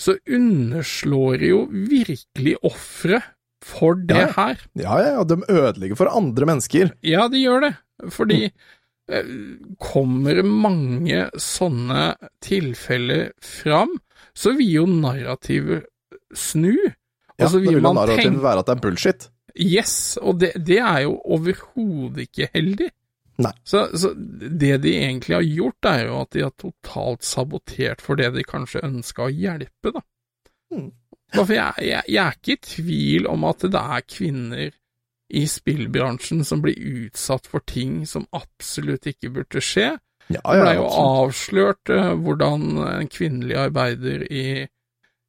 [0.02, 3.24] så underslår de jo virkelig offeret
[3.66, 4.32] for det Ja.
[4.36, 4.60] her.
[4.76, 6.92] Ja, ja, de ødelegger for andre mennesker.
[7.02, 7.72] Ja, de gjør det,
[8.12, 8.52] fordi
[9.10, 9.24] eh,
[9.80, 13.96] kommer mange sånne tilfeller fram,
[14.36, 15.86] så vil jo narrativet
[16.36, 16.76] snu.
[17.40, 19.30] Ja, så vil vil narrativet tenke være at det er bullshit.
[19.56, 22.90] Yes, og det, det er jo overhodet ikke heldig.
[23.68, 28.16] Så, så det de egentlig har gjort, er jo at de har totalt sabotert for
[28.20, 30.04] det de kanskje ønska å hjelpe, da.
[30.74, 30.90] Mm.
[31.36, 34.70] For jeg, jeg, jeg er ikke i tvil om at det er kvinner
[35.36, 39.96] i spillbransjen som blir utsatt for ting som absolutt ikke burde skje.
[40.30, 44.46] Ja, Det ble jo avslørt uh, hvordan en kvinnelig arbeider i,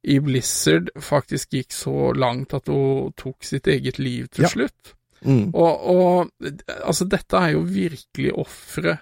[0.07, 4.53] i Blizzard faktisk gikk så langt at hun tok sitt eget liv til Ja.
[4.53, 4.93] slutt.
[5.27, 5.49] Mm.
[5.51, 8.97] Og, og altså, dette er jo virkelig ofre.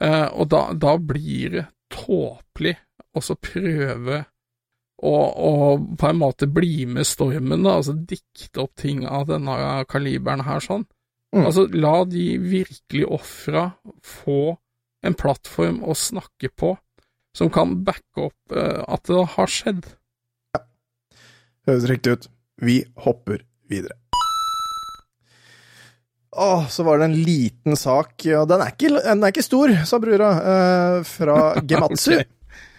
[0.00, 2.76] eh, og da, da blir det tåpelig
[3.18, 4.20] å prøve
[5.02, 5.50] å, å
[5.98, 10.62] på en måte bli med stormen, da, altså dikte opp ting av denne kaliberen her
[10.62, 10.86] sånn.
[11.34, 11.44] Mm.
[11.44, 13.70] Altså, la de virkelig ofra
[14.06, 14.56] få
[15.06, 16.74] en plattform å snakke på
[17.36, 19.86] som kan backe opp eh, at det har skjedd.
[21.68, 22.28] Høres riktig ut.
[22.64, 23.98] Vi hopper videre.
[26.38, 29.72] Åh, så var det en liten sak, og den er ikke, den er ikke stor,
[29.88, 32.20] sa brura, eh, fra Gematsu.
[32.20, 32.34] Ok.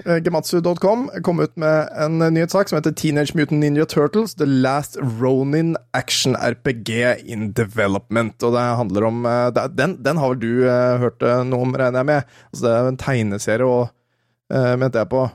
[0.05, 4.95] Eh, Gematsu.com kom ut med en nyhetssak som heter Teenage Mutant Ninja Turtles The Last
[5.19, 8.37] Ronin Action RPG in Development.
[8.47, 11.19] Og det handler om eh, Den, den har vel du eh, hørt
[11.51, 12.31] noe om, regner jeg med?
[12.53, 13.91] Altså, det er en tegneserie, og
[14.55, 15.27] eh, mente jeg på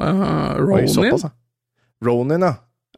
[0.00, 0.88] Uh, Ronin?
[0.90, 1.28] såpass.
[2.04, 2.54] Ronin, ja.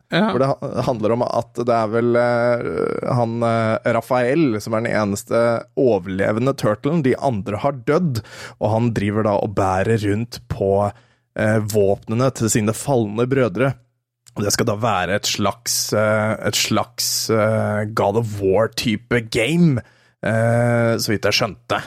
[0.09, 0.31] Ja.
[0.33, 4.95] Hvor det handler om at det er vel uh, han uh, Rafael som er den
[4.97, 5.43] eneste
[5.77, 7.03] overlevende turtlen.
[7.05, 8.23] De andre har dødd,
[8.57, 13.75] og han driver da og bærer rundt på uh, våpnene til sine falne brødre.
[14.39, 19.83] Det skal da være et slags, eh, et slags eh, God of War-type game,
[20.23, 21.81] eh, så vidt jeg skjønte.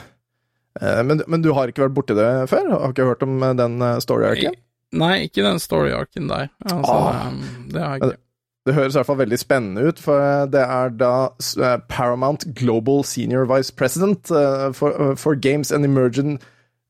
[0.76, 2.68] Eh, men, men du har ikke vært borti det før?
[2.74, 4.58] Har ikke hørt om eh, den eh, story-arken?
[4.92, 6.50] Nei, ikke den story-arken der.
[6.68, 7.28] Altså, Ah.
[7.28, 8.18] um, det har jeg ikke.
[8.62, 11.12] Det høres i hvert fall veldig spennende ut, for det er da
[11.58, 16.36] eh, Paramount Global Senior Vice President eh, for, eh, for Games and Emerging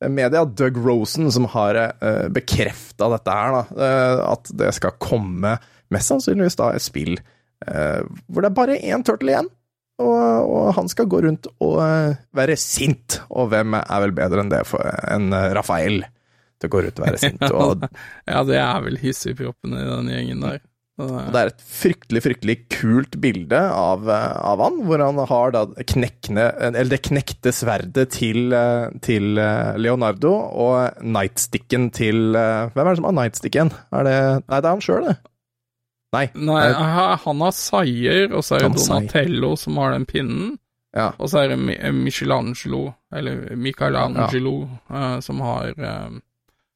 [0.03, 1.79] Media, Doug Rosen, som har
[2.35, 3.63] bekrefta dette her, da.
[3.87, 5.55] eh, at det skal komme
[5.95, 7.15] mest sannsynligvis da et spill
[7.69, 9.49] eh, hvor det er bare én turtle igjen.
[10.03, 14.43] Og, og han skal gå rundt og eh, være sint, og hvem er vel bedre
[14.43, 14.65] enn det
[15.15, 16.03] enn eh, Rafael
[16.63, 17.43] til går ut og være sint?
[17.51, 17.89] Og
[18.31, 20.61] Ja, det er vel hissigproppen i den gjengen der.
[20.63, 20.69] Det-
[21.03, 25.55] Og det er et fryktelig, fryktelig kult bilde av, eh, av han, hvor han har
[26.69, 32.97] eller det knekte sverdet til, eh, til eh, Leonardo, og nightsticken til Hvem er det
[33.01, 33.73] som har nightsticken?
[33.91, 35.17] Er det Nei, det er han sjøl, det.
[36.13, 36.27] Nei.
[36.37, 38.75] Nei, det er- han har Seier, og så er det.
[38.77, 40.59] Donatello som har den pinnen.
[40.95, 41.09] ja.
[41.19, 45.21] Og så er det Michelangelo, eller Michelangelo, ja.
[45.25, 45.73] som har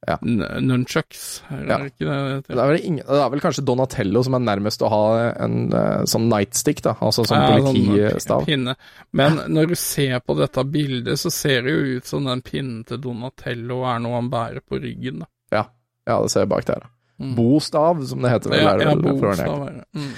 [0.06, 0.16] Ja.
[0.22, 1.78] nunchucks, er Ja.
[1.88, 5.32] ikke det det er, ingen, det er vel kanskje Donatello som er nærmest å ha
[5.44, 5.70] en
[6.06, 6.94] sånn nightstick, da.
[7.00, 8.44] Altså sånn Ja, politistav.
[8.44, 8.76] pi- pinne.
[9.12, 12.84] Men når du ser på dette bildet, så ser det jo ut som den pinnen
[12.86, 15.20] til Donatello er noe han bærer på ryggen.
[15.20, 15.26] Da.
[15.52, 15.64] Ja.
[16.06, 16.82] ja, det ser jeg bak der.
[17.20, 17.34] Mm.
[17.34, 18.60] Bostav, som det heter vel.
[18.60, 19.84] ja, ja, bokstav er det.
[19.96, 20.12] Mm.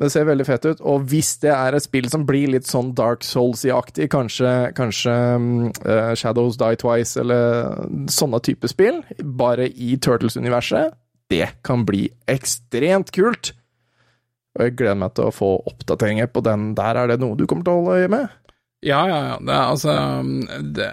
[0.00, 0.80] Det ser veldig fett ut.
[0.88, 5.56] Og hvis det er et spill som blir litt sånn Dark Souls-aktig, kanskje, kanskje mm,
[5.84, 10.96] eh, Shadows Die Twice, eller sånne type spill, bare i Turtles-universet,
[11.32, 13.52] det kan bli ekstremt kult.
[14.56, 16.98] Og jeg gleder meg til å få oppdateringer på den der.
[16.98, 18.38] Er det noe du kommer til å holde øye med?
[18.84, 19.36] Ja, ja, ja.
[19.40, 19.94] Det er altså
[20.76, 20.90] det,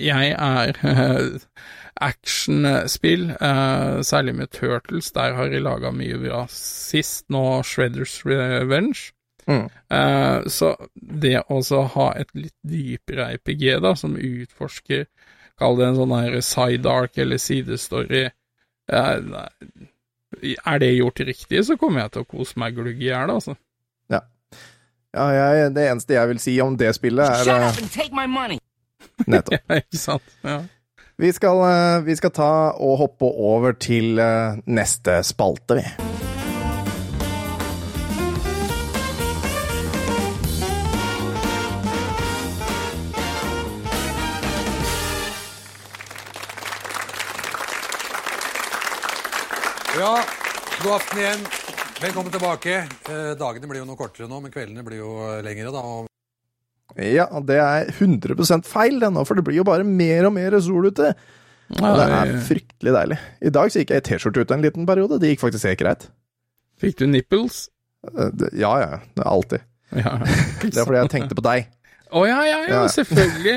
[0.00, 0.80] Jeg er
[2.00, 5.12] actionspill, uh, særlig med Turtles.
[5.12, 9.12] Der har jeg laga mye bra sist, nå Shredders Revenge.
[9.46, 9.68] Mm.
[9.90, 15.06] Uh, så det å ha et litt dypere RPG, da, som utforsker
[15.56, 19.46] Kall det en sånn her side arc eller sidestory uh,
[20.42, 23.54] Er det gjort riktig, så kommer jeg til å kose meg glugg i hjel, altså.
[25.16, 28.12] Ja, jeg, det eneste jeg vil si om det spillet, er Shut up and take
[28.12, 28.58] my money.
[29.26, 29.62] nettopp.
[29.80, 30.34] Ikke sant?
[30.44, 30.60] Ja.
[31.18, 35.84] Vi skal, eh, vi skal ta og hoppe over til eh, neste spalte, vi.
[49.96, 50.20] Ja,
[50.82, 51.46] god aften igjen.
[52.02, 52.76] Velkommen tilbake.
[53.08, 55.72] Eh, dagene blir jo noe kortere nå, men kveldene blir jo lengre.
[55.72, 56.15] da.
[56.96, 60.56] Ja, det er 100 feil det nå, for det blir jo bare mer og mer
[60.64, 61.10] sol ute.
[61.76, 63.18] Og det er fryktelig deilig.
[63.42, 65.18] I dag så gikk jeg i T-skjorte ute en liten periode.
[65.20, 66.06] Det gikk faktisk helt greit.
[66.80, 67.66] Fikk du nipples?
[68.06, 69.00] Eh, Ja, ja.
[69.16, 69.64] Det er alltid.
[69.96, 70.16] Ja.
[70.62, 71.68] Det er fordi jeg tenkte på deg.
[72.14, 72.82] Å ja, ja, ja, Ja.
[72.92, 73.56] selvfølgelig.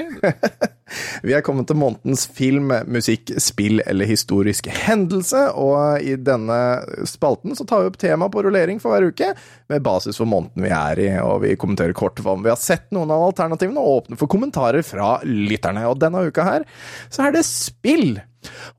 [1.28, 6.58] Vi er kommet til månedens film, musikk, spill eller historisk hendelse, og i denne
[7.06, 9.28] spalten så tar vi opp tema på rullering for hver uke,
[9.70, 12.58] med basis for måneden vi er i, og vi kommenterer kort hva om vi har
[12.58, 15.86] sett noen av alternativene, og åpner for kommentarer fra lytterne.
[15.92, 16.66] Og denne uka her
[17.14, 18.18] så er det spill.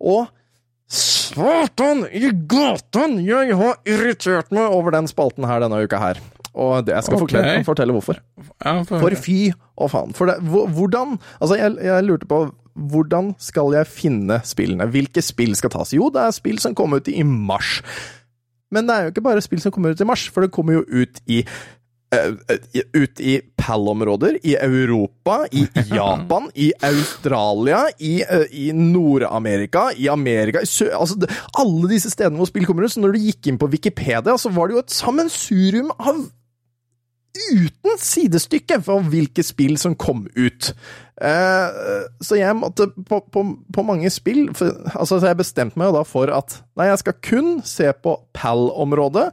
[0.02, 0.26] Og
[0.90, 3.20] Satan i gatan!
[3.22, 6.18] Jeg har irritert meg over den spalten her denne uka her.
[6.60, 7.24] Og det, jeg skal okay.
[7.24, 8.20] forklare, fortelle hvorfor.
[8.90, 9.38] For, fy
[9.80, 10.16] og faen.
[10.16, 12.44] For det, hvordan Altså, jeg, jeg lurte på
[12.80, 14.86] hvordan skal jeg finne spillene?
[14.92, 15.92] Hvilke spill skal tas?
[15.96, 17.80] Jo, det er spill som kom ut i mars.
[18.70, 20.78] Men det er jo ikke bare spill som kommer ut i mars, for det kommer
[20.78, 21.40] jo ut i
[22.14, 22.56] eh,
[22.94, 25.66] ut i PAL-områder, i Europa, i
[25.98, 30.92] Japan, i Australia, i, uh, i Nord-Amerika, i Amerika i Sø...
[30.94, 31.18] Altså,
[31.58, 32.94] alle disse stedene hvor spill kommer ut.
[32.94, 36.28] Så når du gikk inn på Wikipedia, så var det jo et sammensurium av
[37.30, 40.72] uten sidestykke for hvilke spill som kom ut.
[41.20, 41.80] Eh,
[42.24, 45.98] så jeg måtte på, på, på mange spill for, altså, så Jeg bestemte meg jo
[45.98, 49.28] da for at nei, jeg skal kun se på PAL-området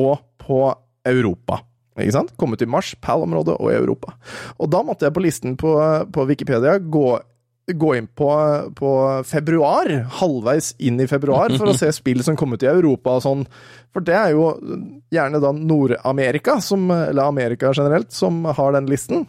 [0.00, 0.60] og på
[1.06, 1.60] Europa.
[1.96, 2.34] Ikke sant?
[2.40, 4.16] Komme til mars, PAL-området og Europa.
[4.60, 5.72] Og da måtte jeg på listen på,
[6.12, 7.08] på Wikipedia gå
[7.74, 8.28] gå inn på,
[8.78, 8.90] på
[9.26, 13.24] februar, halvveis inn i februar, for å se spill som kom ut i Europa og
[13.24, 13.46] sånn.
[13.94, 14.52] For det er jo
[15.14, 19.26] gjerne da Nord-Amerika, eller Amerika generelt, som har den listen.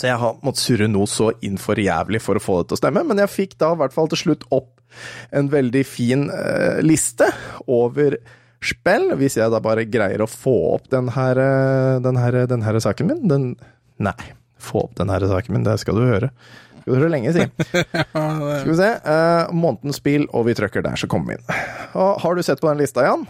[0.00, 2.82] Så jeg har måttet surre noe så innfor jævlig for å få det til å
[2.82, 4.76] stemme, men jeg fikk da i hvert fall til slutt opp
[5.36, 7.28] en veldig fin eh, liste
[7.70, 8.16] over
[8.64, 12.64] spill, hvis jeg da bare greier å få opp den her, eh, den her, den
[12.66, 13.22] her saken min.
[13.30, 13.52] Den
[14.00, 14.16] Nei,
[14.56, 16.30] få opp den her saken min, det skal du høre.
[16.90, 17.46] Skal du høre lenge, si.
[18.10, 18.90] Skal vi se.
[19.06, 21.46] Uh, månedens spill, og vi trykker der, så kommer vi inn.
[21.94, 23.28] Og, har du sett på den lista, Jan?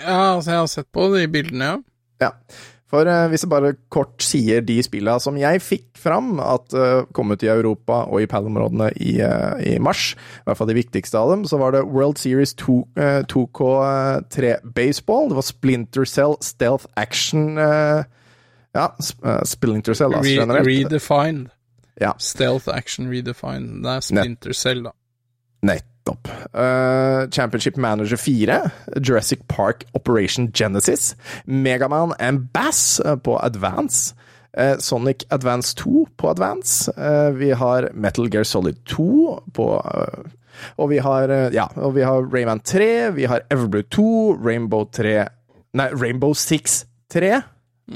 [0.00, 1.80] ja, altså, jeg har sett på de bildene, ja.
[2.20, 2.30] Ja.
[2.90, 7.04] For uh, hvis jeg bare kort sier de spillene som jeg fikk fram at uh,
[7.14, 10.78] kom ut i Europa og i PAL-områdene i, uh, i mars, i hvert fall de
[10.80, 16.08] viktigste av dem, så var det World Series 2, uh, 2K3 Baseball, det var Splinter
[16.08, 20.66] Cell Stealth Action Ja, sp Splinter Cell, altså, generelt.
[20.66, 21.48] redefined.
[22.00, 22.14] Ja.
[22.18, 23.82] Stealth action redefined.
[23.84, 24.94] Det er Splinter Cell, da.
[25.62, 26.28] Nettopp.
[26.54, 34.14] Uh, Championship Manager 4, Jurassic Park Operation Genesis, Megaman and Bass eh, på Advance,
[34.58, 39.82] Uh, Sonic Advance 2 på Advance, Uh, vi har Metal Gear Solid 2 på
[40.76, 45.28] og vi har, ja, og vi har Rayman 3, vi har Everblue 2, Rainbow 3
[45.72, 47.42] Nei, Rainbow 6 3,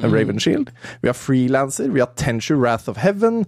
[0.03, 0.71] Raven Shield.
[1.03, 3.45] Vi har Freelancer, vi har Tensure Wrath of Heaven,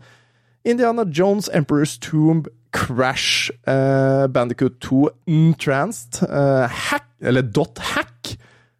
[0.67, 8.37] Indiana Jones, Emperor's Tomb, Crash, eh, Bandicoot 2, Entranced, eh, Hack, eller Dot Hack,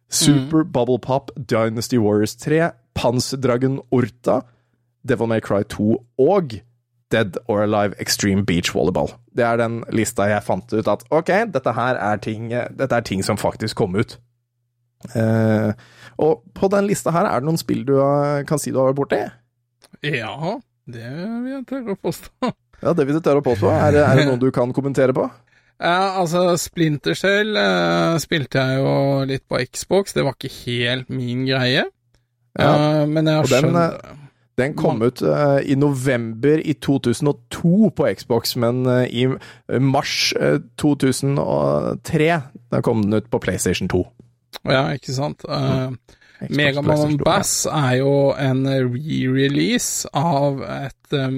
[0.09, 4.43] Super Bubble Pop, Dynasty Warriors 3, Panserdragen Orta,
[5.03, 6.59] Devil May Cry 2 og
[7.09, 9.13] Dead or Alive Extreme Beach Volleyball.
[9.33, 13.01] Det er den lista jeg fant ut at ok, dette her er ting, dette er
[13.07, 14.17] ting som faktisk kom ut.
[15.15, 15.71] Eh,
[16.17, 17.95] og på den lista her, er det noen spill du
[18.47, 19.21] kan si du har vært borti?
[20.03, 20.57] Ja,
[20.87, 22.53] det vil jeg tørre å påstå.
[22.77, 23.71] Ja, det vil du tørre å påstå.
[23.73, 25.23] Er er det noe du kan kommentere på?
[25.81, 28.91] Ja, altså Splinter Cell eh, spilte jeg jo
[29.25, 31.87] litt på Xbox, det var ikke helt min greie.
[32.57, 34.15] Ja, Eh, men jeg har den, skjønt
[34.57, 39.27] Den kom ut uh, i november i 2002 på Xbox, men uh, i
[39.77, 42.29] mars eh, 2003
[42.73, 44.01] da kom den ut på PlayStation 2.
[44.65, 45.45] Ja, ikke sant.
[45.45, 46.16] Uh, Xbox,
[46.49, 47.23] Megaman PlayStation 2, ja.
[47.25, 51.29] Bass er jo en re-release av et uh,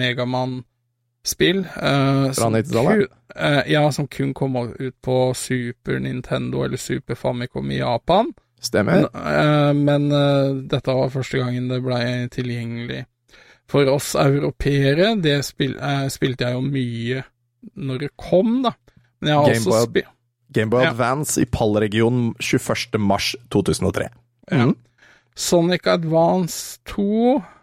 [0.00, 1.64] Megaman-spill.
[1.76, 3.06] Uh, Fra 90-tallet?
[3.06, 8.32] kun- eh, ja, som kun kom ut på Super Nintendo eller Super Famicom i Japan.
[8.60, 9.06] Stemmer.
[9.14, 12.00] Men, eh, men eh, dette var første gangen det ble
[12.34, 13.04] tilgjengelig
[13.70, 15.14] for oss europeere.
[15.22, 17.22] Det spil, eh, spilte jeg jo mye
[17.76, 18.74] når det kom, da.
[19.20, 20.16] Men jeg har Game også Boy- spilt
[20.52, 20.90] Gameboy Ja.
[20.90, 24.10] Advance i PAL-regionen 21.
[24.50, 24.58] mars 2003.
[24.58, 24.66] ja.
[24.70, 24.76] Mm.
[25.40, 27.04] Sonic Advance 2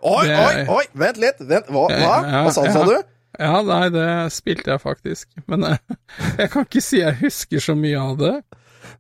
[0.01, 0.83] Oi, Det- oi, oi!
[0.97, 1.39] Vent litt!
[1.39, 2.13] Vent, hva, hva?
[2.47, 2.71] Hva sa, ja.
[2.73, 2.95] sa du?
[3.37, 5.27] Ja, nei, det spilte jeg faktisk.
[5.45, 5.77] Men eh,
[6.39, 8.31] jeg kan ikke si jeg husker så mye av det.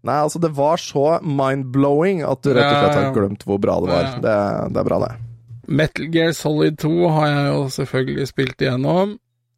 [0.05, 3.79] Nei, altså, det var så mind-blowing at du rett og slett har glemt hvor bra
[3.81, 4.03] det var.
[4.03, 4.19] Ja.
[4.27, 4.35] Det,
[4.75, 5.13] det er bra, det.
[5.67, 9.15] Metal Gear Solid 2 har jeg jo selvfølgelig spilt igjennom.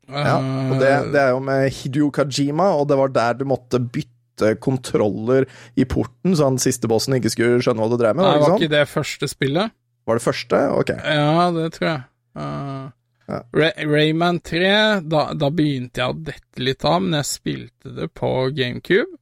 [0.09, 3.77] Ja, og det, det er jo med Hideo Kajima, og det var der du måtte
[3.84, 4.15] bytte
[4.63, 8.23] kontroller i porten, så han siste bossen ikke skulle skjønne hva du drev med.
[8.23, 8.77] Nei, var det var ikke sånn?
[8.77, 9.75] det første spillet?
[10.09, 10.61] Var det første?
[10.79, 10.93] Ok.
[10.95, 12.01] Ja, det tror jeg.
[12.39, 12.87] Uh,
[13.29, 13.43] Ja.
[13.53, 18.07] Ray Rayman 3, da, da begynte jeg å dette litt av, men jeg spilte det
[18.17, 19.19] på GameCube.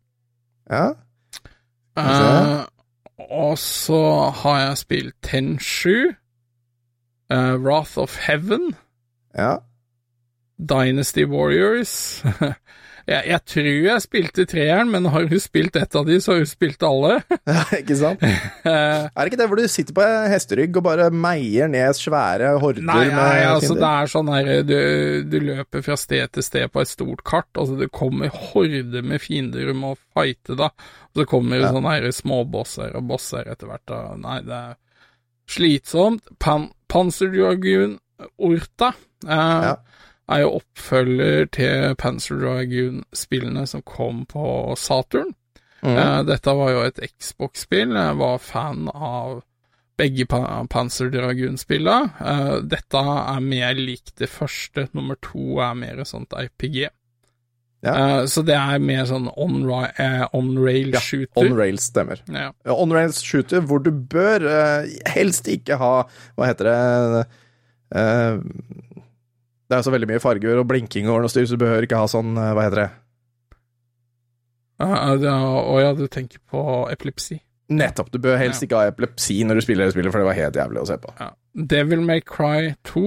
[0.72, 0.94] Ja.
[1.98, 2.64] Uh,
[3.28, 4.00] og så
[4.44, 6.14] har jeg spilt Tenshu,
[7.34, 8.78] uh, Wrath of Heaven,
[9.36, 9.58] ja.
[10.58, 12.24] Dynasty Warriors.
[13.08, 16.42] jeg, jeg tror jeg spilte treeren, men har hun spilt ett av de, så har
[16.44, 17.14] hun spilt alle.
[17.80, 18.24] ikke sant?
[18.24, 22.50] Eh, Er det ikke det hvor du sitter på hesterygg og bare meier ned svære
[22.60, 23.82] horder Nei, med nei altså kinder?
[23.86, 24.76] det er sånn her du,
[25.32, 29.24] du løper fra sted til sted på et stort kart, altså det kommer horder med
[29.24, 30.72] fiender du må fighte, da.
[31.14, 31.74] Og så kommer det Ja.
[31.78, 34.02] sånne her småbosser og bosser etter hvert, da.
[34.20, 34.76] Nei, det er
[35.48, 36.28] slitsomt.
[36.44, 37.98] Pan Panzerdragoon
[38.38, 38.92] Orta
[39.28, 39.32] eh,
[39.72, 39.76] Ja.
[40.28, 45.34] Er jo oppfølger til Panzer Dragoon-spillene som kom på Saturn.
[45.82, 45.94] Mm.
[45.94, 47.96] Eh, dette var jo et Xbox-spill.
[47.96, 49.42] Jeg var fan av
[49.98, 52.12] begge pa Panzer Dragoon-spillene.
[52.20, 54.88] Eh, dette er mer likt det første.
[54.98, 56.88] Nummer to er mer sånt RPG.
[57.86, 57.94] Ja.
[57.94, 61.44] Eh, så det er mer sånn eh, on Ja, shooter.
[61.44, 62.22] On rails stemmer.
[62.28, 62.52] Ja.
[62.66, 67.26] Ja, On rails shooter hvor du bør eh, helst ikke ha Hva heter det
[67.96, 68.40] eh,
[69.68, 72.00] Det er så veldig mye farger og blinking og noe styr, så du behøver ikke
[72.00, 72.88] ha sånn eh, Hva heter det?
[74.80, 76.62] Eh, Å ja, du tenker på
[76.92, 77.40] epilepsi.
[77.74, 78.12] Nettopp.
[78.14, 78.68] Du bør helst Ja.
[78.68, 80.98] ikke ha epilepsi når du spiller det spillet, for det var helt jævlig å se
[81.04, 81.12] på.
[81.20, 81.32] Ja.
[81.76, 83.04] Devil May Cry 2,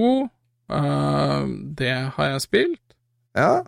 [0.69, 1.47] uh,
[1.79, 2.97] det har jeg spilt.
[3.37, 3.61] Ja,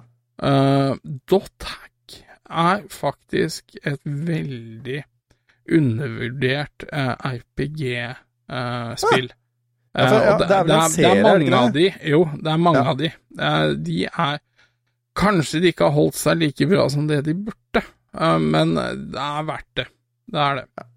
[0.44, 0.98] Uh,
[1.30, 2.16] Dothack
[2.50, 5.04] er faktisk et veldig
[5.72, 9.30] undervurdert uh, RPG-spill.
[9.30, 9.43] Ja,
[9.94, 11.86] for, ja, det er vel en serie, er det mange av de.
[12.10, 13.12] Jo, det er mange av de.
[13.38, 14.42] Er, de er
[15.14, 17.84] Kanskje de ikke har holdt seg like bra som det de burde,
[18.18, 19.86] eh, men det er verdt det.
[20.34, 20.88] Det er det.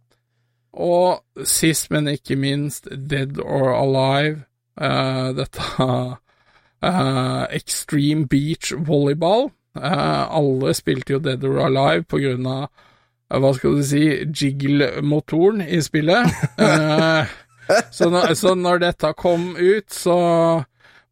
[0.77, 4.45] Og sist, men ikke minst, Dead or Alive.
[4.77, 9.51] Uh, dette uh, Extreme Beach Volleyball.
[9.77, 14.05] Uh, alle spilte jo Dead or Alive på grunn av eh, hva skal du si,
[14.33, 16.29] jiggle-motoren i spillet.
[17.91, 20.17] Så, når, så når dette kom ut, så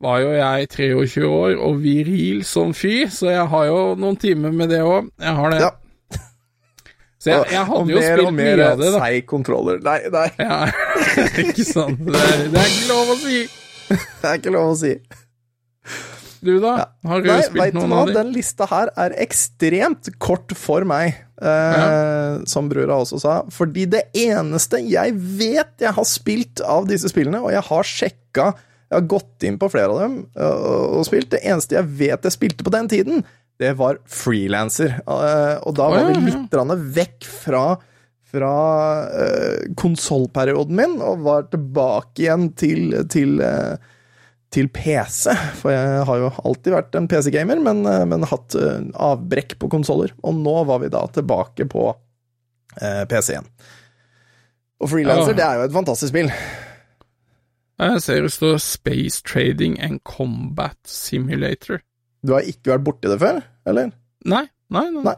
[0.04, 4.52] var jo jeg 23 år og viril som fy, så jeg har jo noen timer
[4.54, 5.08] med det òg.
[5.22, 5.62] Jeg har det.
[5.64, 5.72] Ja.
[7.24, 8.98] Så jeg, jeg hadde jo spilt mye av det, da.
[9.00, 9.78] seig kontroller.
[9.84, 10.58] Nei, nei, Ja,
[11.46, 12.02] ikke sant.
[12.04, 13.38] Det er, det er ikke lov å si.
[13.88, 14.92] det er ikke lov å si.
[16.44, 16.74] Du, da?
[17.08, 18.16] Har du Nei, spilt noen av dem?
[18.18, 23.38] den lista her er ekstremt kort for meg, eh, som brura også sa.
[23.54, 28.52] Fordi det eneste jeg vet jeg har spilt av disse spillene, og jeg har sjekka
[28.92, 32.26] Jeg har gått inn på flere av dem og, og spilt, det eneste jeg vet
[32.28, 33.24] jeg spilte på den tiden,
[33.58, 35.00] det var frilanser.
[35.00, 37.64] Eh, og da var ja, vi litt vekk fra
[38.34, 38.54] fra
[39.06, 43.92] uh, konsollperioden min, og var tilbake igjen til, til eh,
[44.54, 48.84] til PC, for jeg har jo alltid vært en PC-gamer, men, eh, men hatt eh,
[48.94, 50.12] avbrekk på konsoller.
[50.22, 51.88] Og nå var vi da tilbake på
[52.80, 53.48] eh, PC igjen.
[54.84, 55.38] Og Freelancer, Ja.
[55.38, 56.30] det er jo et fantastisk spill.
[57.82, 61.80] Jeg ser det står Space Trading and Combat Simulator.
[62.24, 63.90] Du har ikke vært borti det før, eller?
[64.24, 65.02] Nei, nei, nei.
[65.10, 65.16] Nei.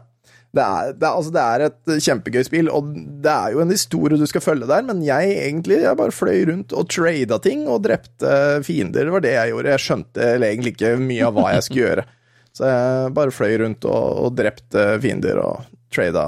[0.55, 2.93] Det er, det, altså, det er et kjempegøy spill, og
[3.23, 6.45] det er jo en historie du skal følge der, men jeg egentlig jeg bare fløy
[6.49, 8.31] rundt og trada ting og drepte
[8.65, 9.05] fiender.
[9.05, 9.73] Det var det jeg gjorde.
[9.75, 12.07] Jeg skjønte egentlig ikke mye av hva jeg skulle gjøre.
[12.57, 16.25] Så jeg bare fløy rundt og, og drepte fiender og trada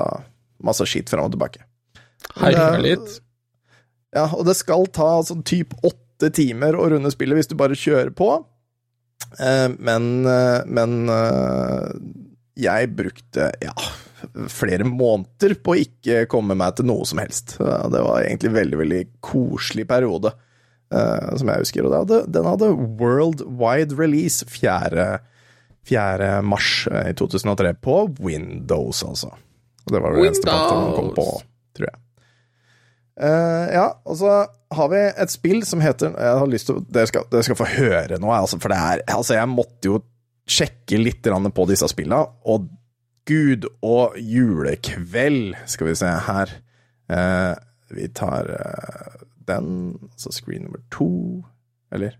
[0.61, 1.63] masse skitt fram og tilbake.
[2.37, 3.17] Herja litt.
[4.15, 7.77] Ja, og det skal ta sånn typ åtte timer å runde spillet hvis du bare
[7.77, 8.29] kjører på.
[9.37, 11.89] Eh, men eh, men eh,
[12.59, 13.73] jeg brukte, ja,
[14.51, 17.57] flere måneder på å ikke komme meg til noe som helst.
[17.59, 20.33] Det var egentlig en veldig, veldig koselig periode,
[20.93, 21.87] eh, som jeg husker.
[21.87, 25.09] Og hadde, den hadde worldwide release 4.
[25.89, 26.41] 4.
[26.45, 29.33] mars eh, i 2003 på Windows, altså.
[29.85, 30.37] Og det var vel Windows.
[30.37, 31.27] eneste plattformen kom på,
[31.77, 32.01] tror jeg.
[33.19, 34.33] Uh, ja, og så
[34.71, 37.65] har vi et spill som heter Jeg har lyst til Dere skal, dere skal få
[37.67, 39.97] høre noe, altså, for det er Altså, jeg måtte jo
[40.49, 42.69] sjekke litt på disse spillene, og
[43.29, 46.53] gud og julekveld, skal vi se her.
[47.09, 47.53] Eh,
[47.93, 49.19] vi tar eh,
[49.49, 49.69] den,
[50.11, 51.09] altså screen nummer to,
[51.93, 52.17] eller?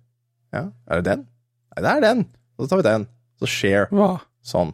[0.53, 1.25] Ja, er det den?
[1.73, 2.23] Nei, det er den.
[2.57, 3.09] Så tar vi den.
[3.39, 3.89] Så share.
[3.93, 4.13] Hva?
[4.45, 4.73] Sånn.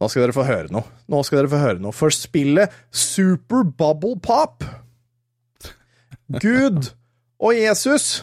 [0.00, 0.86] Nå skal dere få høre noe.
[1.12, 1.92] Nå skal dere få høre noe.
[1.92, 4.64] For spillet Super Bubble Pop
[6.40, 6.92] Gud
[7.42, 8.22] og Jesus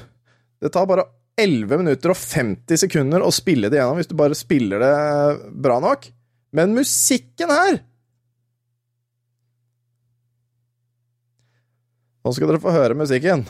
[0.63, 1.05] Det tar bare
[1.37, 4.93] 11 minutter og 50 sekunder å spille det gjennom hvis du bare spiller det
[5.53, 6.07] bra nok.
[6.55, 7.79] Men musikken her
[12.27, 13.45] Nå skal dere få høre musikken.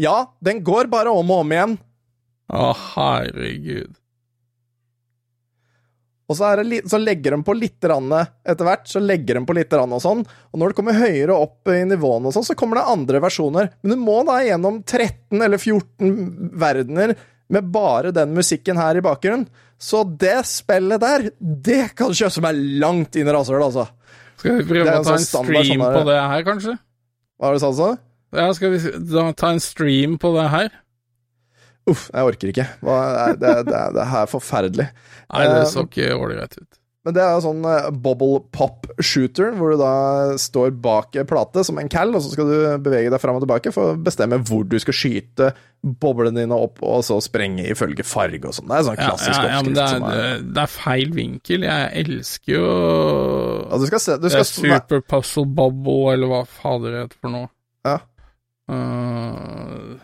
[0.00, 1.74] Ja, den går bare om og om igjen.
[2.46, 3.99] Å, herregud.
[6.30, 9.74] Og så, det, så legger de på litt etter hvert, så legger de på litt
[9.74, 10.22] og sånn.
[10.22, 13.72] Og når det kommer høyere opp i nivåene og sånn, så kommer det andre versjoner.
[13.82, 17.16] Men du må da gjennom 13 eller 14 verdener
[17.50, 19.48] med bare den musikken her i bakgrunnen.
[19.80, 23.88] Så det spillet der, det kan kjøse meg langt inn i rasshølet, altså.
[24.38, 26.76] Skal vi prøve å ta sånn en stream sånn på det her, kanskje?
[27.40, 27.90] Hva er det du sa, så?
[28.36, 30.70] Ja, skal vi ta en stream på det her?
[31.88, 32.66] Uff, jeg orker ikke.
[32.82, 33.54] Det, det,
[33.96, 34.90] det, her er forferdelig.
[35.30, 36.80] Nei, det Eh, så ikke ålreit ut.
[37.00, 39.92] Men det er jo sånn eh, bobble pop shooter, hvor du da
[40.40, 43.44] står bak en plate som en cal, og så skal du bevege deg fram og
[43.46, 45.48] tilbake for å bestemme hvor du skal skyte
[45.80, 48.68] boblene dine opp, og så sprenge ifølge farge og sånn.
[48.68, 51.68] Det er sånn klassisk ja, ja, men oppskrift det er, er det, er feil vinkel.
[51.70, 52.70] Jeg elsker jo
[53.64, 57.04] ja, Du skal se Du det er skal Super Puzzle Bubble, eller hva fader det
[57.06, 57.54] heter for noe.
[57.88, 58.00] Ja.
[58.70, 59.96] Uh,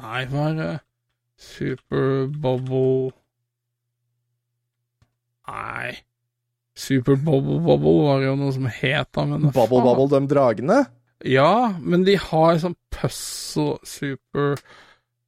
[0.00, 0.76] nei, hva er det
[1.40, 3.10] Super Bubble
[5.48, 5.96] Nei
[6.76, 9.80] Super Bubble Bubble var jo noe som het da, men Bubble?
[9.84, 10.78] Bubble, de dragene.
[11.28, 14.54] Ja, men de har sånn puzzle Super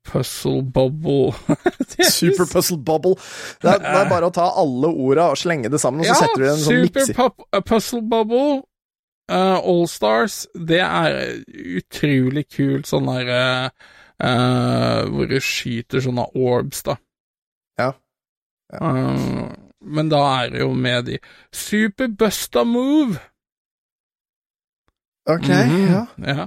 [0.08, 1.34] Puzzle Bubble
[2.00, 3.18] er Super Puzzle Bubble.
[3.60, 6.22] Det er, det er bare å ta alle orda og slenge det sammen, og så
[6.24, 7.16] setter du en sånn Super i.
[7.18, 8.62] Pup- uh, Puzzle Bubble,
[9.30, 11.20] uh, All Stars, det er
[11.82, 13.92] utrolig kult sånn der uh,
[14.22, 16.96] uh, Hvor du skyter sånne orbs, da.
[17.80, 17.90] Ja.
[18.72, 19.50] Uh,
[19.82, 21.18] men da er det jo med de
[21.52, 23.18] Super Busta Move!
[25.30, 26.06] Ok, Mhm, ja.
[26.26, 26.46] ja.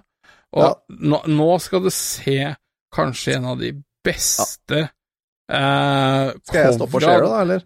[0.55, 2.55] Og Nå, nå skal du se
[2.95, 3.69] kanskje en av de
[4.05, 4.82] beste
[5.51, 7.63] uh, Skal jeg stoppe å share, da, eller?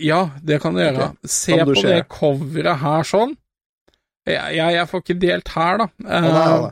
[0.00, 1.10] Ja, det kan du gjøre.
[1.12, 1.98] Ok, Se på share?
[2.00, 3.34] det coveret her sånn.
[4.26, 5.86] Jeg, jeg, jeg får ikke delt her, da.
[6.00, 6.70] Ja nei, Eh, nei.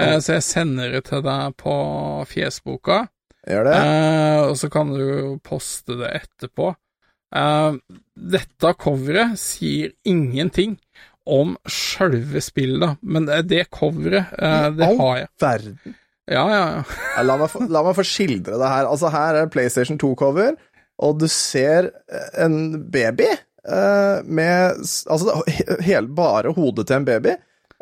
[0.00, 1.74] Eh, så jeg sender det til deg på
[2.30, 3.02] fjesboka,
[3.48, 3.74] Gjør det?
[3.80, 6.72] eh, og så kan du poste det etterpå.
[7.36, 7.78] Eh,
[8.34, 10.76] dette coveret sier ingenting
[11.30, 15.28] om sjølve spillet, men det, coveret, eh, det All har jeg.
[15.44, 15.94] Verden.
[16.30, 17.22] Ja, ja, ja.
[17.26, 18.86] La meg, få, la meg få skildre det her.
[18.86, 20.56] Altså, her er PlayStation 2-cover,
[21.02, 21.88] og du ser
[22.38, 22.58] en
[22.92, 24.78] baby eh, med
[25.10, 27.34] Altså, he- hele, bare hodet til en baby.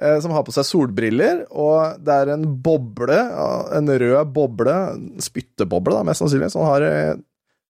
[0.02, 3.18] Eh, Som har på seg solbriller, og det er en boble,
[3.76, 4.76] en rød boble,
[5.24, 7.22] spytteboble, da, mest sannsynlig, som han har, i-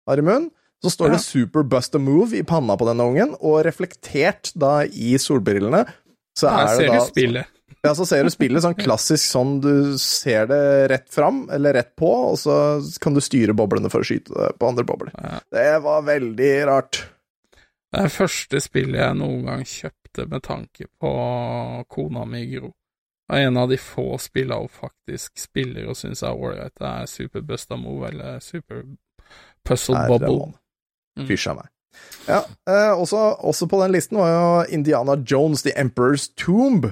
[0.09, 0.51] har i munnen.
[0.85, 4.83] Så står det 'Super Bust a Move' i panna på denne ungen, og reflektert da
[4.85, 5.87] i solbrillene,
[6.39, 7.47] så Her er det ser da du spillet.
[7.85, 11.97] ja, så ser du spillet sånn klassisk sånn du ser det rett fram, eller rett
[11.97, 15.11] på, og så kan du styre boblene for å skyte på andre bobler.
[15.18, 15.41] Ja.
[15.51, 17.05] Det var veldig rart.
[17.93, 21.12] Det er første spillet jeg noen gang kjøpte med tanke på
[21.89, 22.73] kona mi Gro.
[23.33, 26.75] Er en av de få spillene hun faktisk spiller og syns er ålreit.
[26.81, 28.87] Det er Super Busta Move eller Super
[29.64, 30.39] Puzzle Bubble.
[30.39, 31.27] mann.
[31.29, 31.69] Fysj av meg.
[32.29, 32.39] Ja,
[32.69, 36.91] eh, også, også på den listen var jo Indiana Jones, The Emperor's Tomb.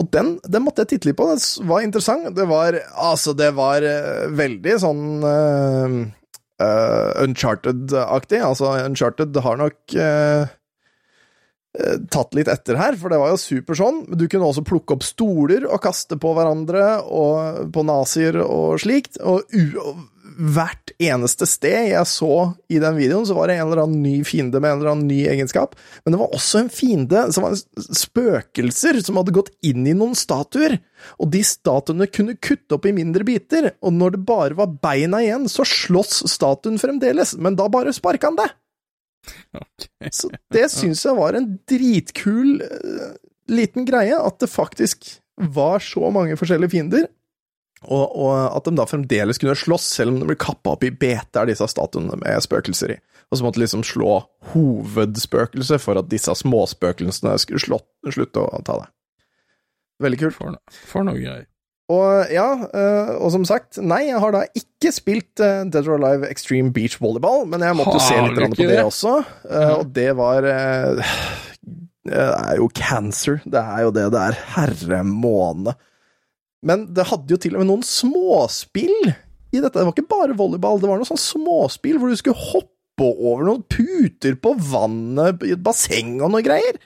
[0.00, 1.28] Og den, den måtte jeg titte litt på.
[1.28, 2.30] Den var interessant.
[2.36, 5.96] Det var Altså, det var eh, veldig sånn uh,
[6.64, 8.40] uh, Uncharted-aktig.
[8.40, 10.54] Altså, Uncharted har nok eh,
[12.12, 14.02] tatt litt etter her, for det var jo super sånn.
[14.12, 19.16] Du kunne også plukke opp stoler og kaste på hverandre, og på nazier og slikt.
[19.24, 19.48] Og,
[20.36, 24.14] hvert eneste sted jeg så i den videoen, så var det en eller annen ny
[24.26, 25.76] fiende med en eller annen ny egenskap.
[26.04, 27.58] Men det var også en fiende som var
[28.02, 30.78] spøkelser som hadde gått inn i noen statuer.
[31.20, 35.22] Og de statuene kunne kutte opp i mindre biter, og når det bare var beina
[35.24, 38.50] igjen, så slåss statuen fremdeles, men da bare sparka han det.
[40.18, 43.10] Så det syns jeg var en dritkul eh,
[43.52, 47.08] liten greie, at det faktisk var så mange forskjellige fiender,
[47.82, 50.92] og, og at de da fremdeles kunne slåss, selv om de ble kappa opp i
[50.94, 52.98] bete av disse statuene med spøkelser i.
[53.32, 54.20] Og så måtte de liksom slå
[54.52, 57.80] hovedspøkelset for at disse småspøkelsene skulle slå,
[58.12, 58.90] slutte å ta det.
[60.02, 60.36] Veldig kult.
[60.36, 61.48] For, no for noe greier.
[61.90, 65.98] Og ja, eh, og som sagt, nei, jeg har da ikke spilt eh, Dead or
[65.98, 68.84] Alive Extreme Beach Volleyball, men jeg måtte jo se litt på det det?
[68.86, 69.16] også,
[69.50, 70.46] eh, og det var
[72.02, 73.42] Det er jo cancer.
[73.46, 74.38] Det er jo det det er.
[74.56, 75.76] Herre måne.
[76.66, 79.10] Men det hadde jo til og med noen småspill
[79.52, 79.74] i dette.
[79.76, 83.46] Det var ikke bare volleyball, det var noen sånn småspill hvor du skulle hoppe over
[83.46, 86.78] noen puter på vannet i et basseng og noe greier.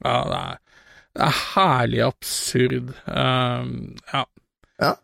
[0.00, 0.58] Ja, det er,
[1.16, 2.92] det er herlig absurd.
[3.04, 3.72] Um,
[4.12, 4.24] ja.
[4.82, 4.94] Ja.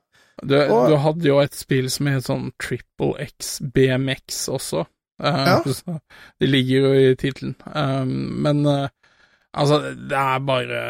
[0.43, 4.85] Du, Og- du hadde jo et spill som het sånn Triple X BMX også.
[5.23, 5.59] Uh, Ja.
[6.41, 7.55] det ligger jo i tittelen.
[7.71, 8.09] Um,
[8.43, 8.89] men uh,
[9.55, 10.81] altså, det er bare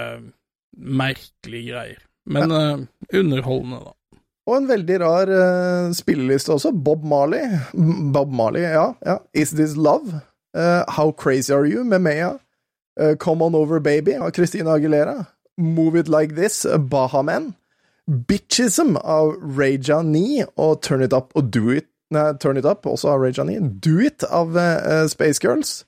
[0.76, 2.00] merkelige greier.
[2.26, 2.78] Men uh,
[3.20, 3.92] underholdende, da.
[4.48, 6.72] Og en veldig rar uh, spilleliste også.
[6.84, 7.44] Bob Marley.
[8.12, 8.90] Bob Marley, ja.
[9.06, 9.18] ja.
[9.34, 10.20] Is This Love?
[10.88, 11.84] How Crazy Are You?
[11.84, 12.32] med Mea.
[13.18, 15.24] Come On Over Baby av Christina Aguilera.
[15.58, 17.54] Move It Like This, uh, Baha Men.
[18.06, 22.86] Bitchism av Raja 9 og Turn It Up og Do It Nei, Turn It Up,
[22.86, 23.80] også av Raja 9.
[23.80, 25.84] Do It av uh, Space Girls.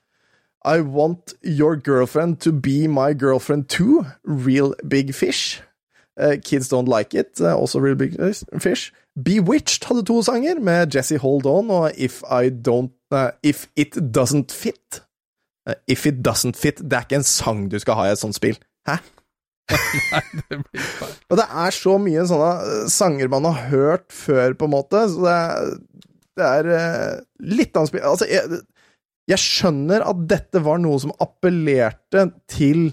[0.65, 5.61] I Want Your Girlfriend To Be My Girlfriend Too, Real Big Fish.
[6.19, 8.17] Uh, Kids Don't Like It, uh, også Real Big
[8.59, 8.93] Fish.
[9.15, 12.91] Bewitched hadde to sanger, med Jesse Hold On og If I Don't
[13.43, 15.03] If It Doesn't Fit.
[15.87, 18.35] If It Doesn't Fit, det er ikke en sang du skal ha i et sånt
[18.35, 18.59] spill.
[18.89, 18.97] Hæ?
[19.67, 21.15] Det blir feil.
[21.31, 25.01] Og det er så mye sånne eh, sanger man har hørt før, på en måte,
[25.11, 25.73] så det er,
[26.39, 27.17] det er eh,
[27.57, 28.61] litt annet spill Altså, jeg,
[29.33, 32.89] jeg skjønner at dette var noe som appellerte til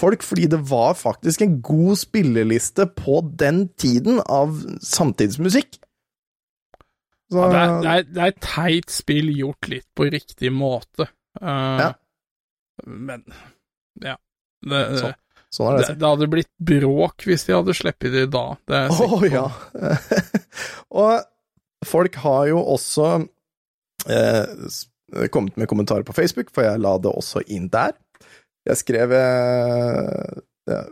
[0.00, 5.78] folk, fordi det var faktisk en god spilleliste på den tiden av samtidsmusikk.
[7.32, 10.50] Så, Ja, det, er, det, er, det er et teit spill gjort litt på riktig
[10.54, 11.08] måte.
[11.40, 11.88] Uh, Ja.
[12.86, 13.22] Men
[14.04, 14.18] ja.
[14.66, 15.14] Det, Så-
[15.54, 15.86] sånn er det.
[15.88, 18.44] det, det hadde blitt bråk hvis de hadde sluppet det da.
[18.66, 19.46] Det er jeg Å ja.
[21.02, 23.12] og folk har jo også
[24.10, 24.42] eh,
[25.32, 27.94] kommet med kommentarer på Facebook, for jeg la det også inn der.
[28.66, 30.38] Jeg skrev eh,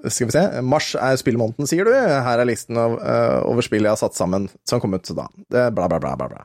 [0.06, 1.94] Skal vi se Mars er spillmåneden, sier du.
[1.94, 5.26] Her er listen av, eh, over spill jeg har satt sammen som kom ut da.
[5.50, 6.44] Det bla, bla, bla, bla, bla.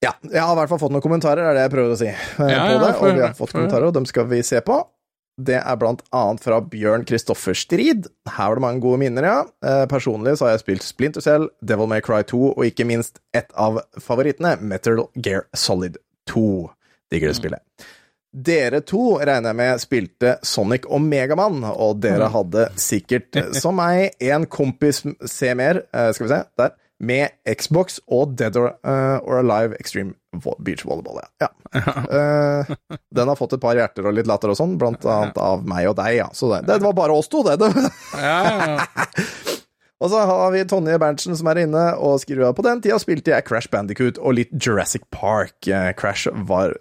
[0.00, 2.08] Ja, jeg har i hvert fall fått noen kommentarer, er det jeg prøver å si
[2.08, 2.92] eh, Ja, på det.
[2.94, 4.78] Og vi har fått kommentarer, og dem skal vi se på.
[5.40, 8.08] Det er blant annet fra Bjørn Kristoffer Strid.
[8.28, 9.38] Her var det mange gode minner, ja.
[9.64, 13.22] Eh, personlig så har jeg spilt Splinter Cell, Devil May Cry 2 og ikke minst
[13.36, 15.96] et av favorittene, Metal Gear Solid
[16.30, 16.44] 2.
[17.10, 17.88] Digger det spillet.
[18.30, 23.74] Dere to regner jeg med spilte Sonic og Megamann, og dere hadde sikkert, eh, som
[23.80, 28.74] meg, en kompis Se mer, eh, skal vi se, der, med Xbox og Dead or,
[28.84, 30.14] uh, or Alive Extreme
[30.60, 31.48] Beach Volleyball, ja.
[31.72, 31.94] ja.
[32.12, 35.64] Uh, den har fått et par hjerter og litt latter og sånn, blant annet av
[35.66, 36.28] meg og deg, ja.
[36.36, 37.56] Så det, det var bare oss to, det.
[40.00, 42.96] Og så har vi Tonje Berntsen som er inne og skriver at på den tida
[43.02, 45.58] spilte jeg Crash Bandicoot og litt Jurassic Park.
[45.68, 46.72] Eh, Crash var,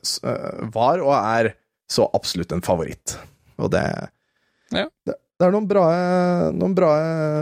[0.72, 1.50] var og er
[1.92, 3.18] så absolutt en favoritt.
[3.60, 3.84] Og det
[4.72, 4.86] Ja.
[5.04, 5.84] det, det er noen bra,
[6.56, 6.94] noen bra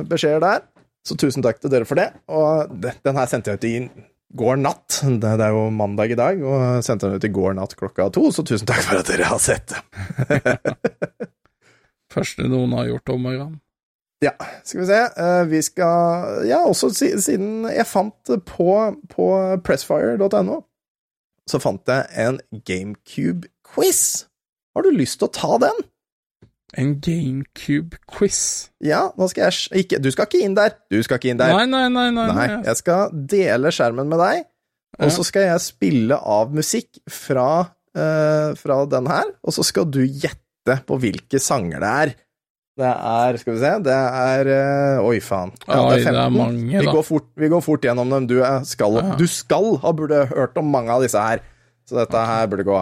[0.09, 0.65] beskjeder der,
[1.08, 2.10] så tusen takk til dere for det.
[2.28, 3.76] Og den her sendte jeg ut i
[4.38, 4.99] går natt.
[5.08, 8.28] Det, er jo mandag i dag, og sendte den ut i går natt klokka to,
[8.36, 10.51] så tusen takk for at dere har sett det.
[12.14, 13.58] Første noen har gjort om morgenen.
[14.24, 14.32] Ja,
[14.66, 14.99] skal vi se.
[15.22, 18.72] Eh, Vi skal Ja, også siden jeg fant på,
[19.14, 19.28] på
[19.68, 20.62] pressfire.no,
[21.47, 24.01] så fant jeg en GameCube-quiz.
[24.76, 25.86] Har du lyst til å ta den?
[26.76, 28.39] En GameCube-quiz.
[28.84, 30.74] Ja, nå skal jeg ikke Du skal ikke inn der!
[30.91, 31.53] Du skal ikke inn der.
[31.55, 32.09] Nei, nei, nei.
[32.11, 32.61] nei, Nei, nei.
[32.68, 34.45] jeg skal dele skjermen med deg,
[34.99, 35.13] og Ja.
[35.15, 37.47] så skal jeg spille av musikk fra,
[37.95, 42.15] uh, fra den her, og så skal du gjette på hvilke sanger det er.
[42.78, 45.49] Det er Skal vi se Det er eh, Oi, faen.
[45.65, 46.91] Oi, det er mange, vi, da.
[46.93, 48.28] går fort, vi går fort gjennom dem.
[48.30, 49.15] Du, er, skal, Ja.
[49.18, 51.39] du skal ha burde hørt om mange av disse her,
[51.89, 52.78] så dette her burde gå.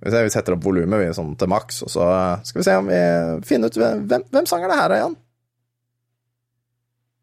[0.00, 2.04] Vi, setter opp volumet sånn til maks, og så
[2.46, 3.00] skal vi se om vi
[3.48, 5.16] finner ut hvem, hvem sanger det her er, igjen.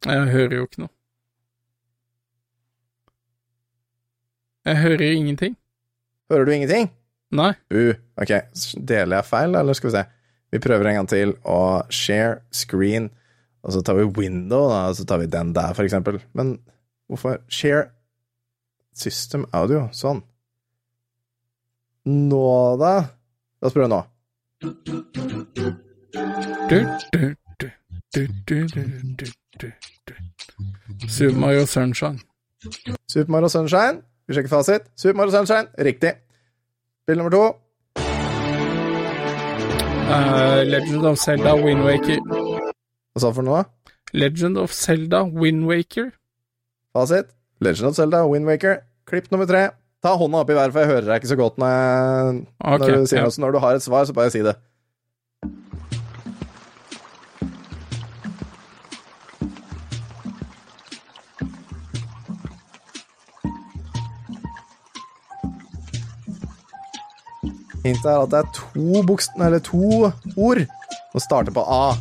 [0.06, 0.92] Jeg hører jo ikke noe.
[4.66, 5.56] Jeg hører ingenting.
[6.34, 6.92] Hører du ingenting?
[7.36, 7.52] Nei.
[7.74, 8.32] Uh, ok,
[8.82, 10.06] deler jeg feil, eller skal vi se?
[10.54, 11.60] Vi prøver en gang til å
[11.94, 13.12] share screen,
[13.66, 16.20] og så tar vi window, da, og så tar vi den der, for eksempel.
[16.38, 16.58] Men
[17.10, 17.90] hvorfor share
[18.96, 19.88] system audio?
[19.94, 20.24] Sånn
[22.06, 22.94] nå, da?
[23.62, 24.02] Da spør prøve nå.
[31.08, 32.20] Super Mario Sunshine.
[33.08, 34.02] Super Mario Sunshine.
[34.28, 34.82] Vi sjekker fasit.
[34.96, 35.68] Super Mario Sunshine.
[35.78, 36.14] Riktig.
[37.04, 37.44] Spill nummer to.
[40.06, 42.22] Uh, Legend of Zelda Windwaker.
[43.14, 43.64] Hva sa du for noe?
[44.14, 46.12] Legend of Zelda Windwaker.
[46.94, 47.34] Fasit.
[47.62, 48.78] Legend of Zelda Windwaker.
[49.06, 49.70] Klipp nummer tre.
[50.06, 52.80] Ta hånda opp i været, for jeg hører deg ikke så godt når, jeg, Ok,
[52.80, 53.26] når du sier ja.
[53.26, 53.34] noe.
[53.34, 54.54] Så når du har et svar, så bare si det.
[67.82, 69.34] Hintet er at det er to bokst...
[69.42, 70.06] Eller to
[70.38, 70.62] ord
[71.16, 71.98] som starter på A.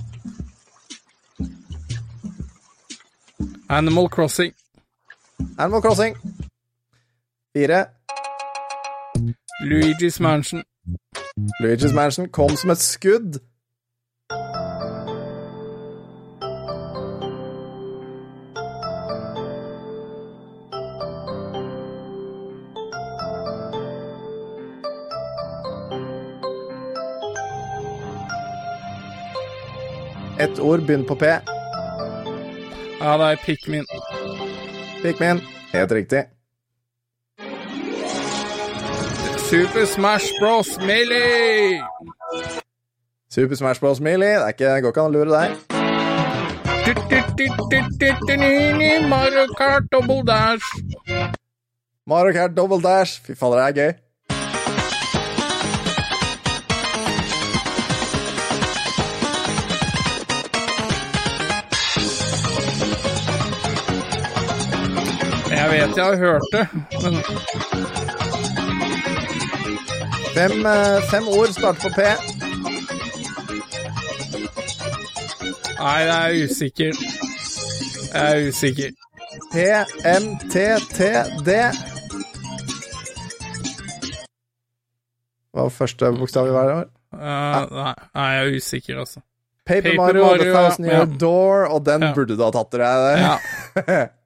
[3.72, 4.52] Animal Crossing.
[5.57, 6.34] Animal Crossing.
[7.57, 7.86] Fire.
[9.62, 10.64] Luigi's Mansion.
[11.62, 13.38] Luigi's Mansion kom som et skudd.
[30.40, 31.24] Ett ord begynner på P.
[33.00, 33.86] Ja, det er Pikmin.
[35.02, 35.40] Pikmin.
[35.72, 36.34] Helt riktig.
[39.49, 40.78] Super Smash Bros.
[40.78, 41.80] Melee!
[43.28, 44.01] Super Smash Bros.
[44.01, 44.34] Melee.
[44.34, 45.51] Det er ikke, går ikke an å lure deg.
[49.09, 50.64] Mario Kart Double Dash.
[52.07, 53.20] Mario Kart Double Dash.
[53.20, 53.92] Fy fader, det er gøy.
[65.55, 66.66] Jeg vet jeg har hørt det,
[67.03, 67.14] men
[70.35, 72.01] Fem, eh, fem ord starter på P.
[75.78, 76.93] Nei, jeg er usikker.
[78.14, 78.91] Jeg er usikker.
[79.53, 81.51] P-M-T-T-D.
[85.55, 86.87] Hva var første bokstav i hver år?
[87.14, 87.20] Uh,
[87.70, 89.20] nei, nei, jeg er usikker, altså.
[89.64, 91.18] Paper, Paper Mario, The Mario, Thousand Year ja.
[91.20, 92.12] Door, og den Ja.
[92.16, 92.80] burde du ha tatt deg.
[93.22, 93.37] Ja.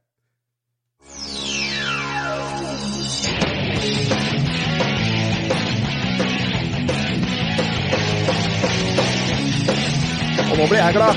[10.59, 11.15] nå blir jeg glad.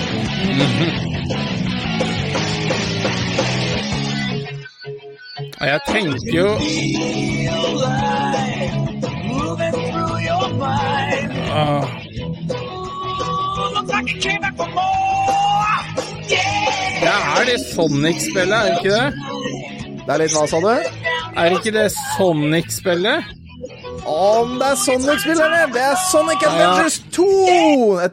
[5.61, 6.49] Og Jeg tenker jo
[11.53, 11.83] Ah,
[17.01, 19.13] Det er det Sonic-spillet, er det ikke det?
[20.05, 20.69] Det er litt hva, sa du?
[20.71, 21.87] Er det ikke det
[22.17, 23.40] Sonic-spillet?
[24.07, 27.25] Om det er sånn Sonic, spiller Det Det er Sonic Adventures 2!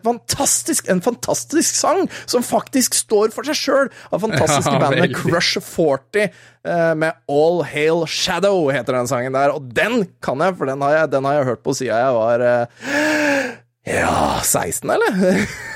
[0.05, 5.63] Fantastisk, en fantastisk sang som faktisk står for seg sjøl, av fantastiske ja, bandet Crush
[5.65, 9.55] 40 eh, med All Hail Shadow, heter den sangen der.
[9.57, 12.17] Og den kan jeg, for den har jeg, den har jeg hørt på siden jeg
[12.19, 13.55] var eh,
[13.89, 15.21] ja, 16, eller?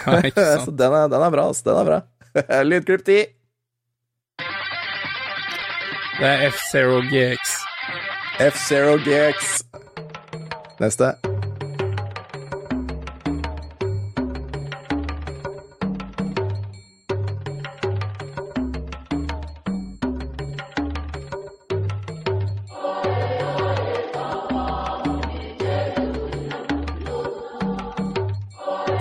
[0.03, 1.71] Ja, Så den er, den er bra, altså.
[1.71, 2.63] Den er bra.
[2.67, 3.21] Lydklipp 10.
[6.19, 7.55] Det er F0GX.
[8.43, 9.63] F0GX.
[10.83, 11.13] Neste.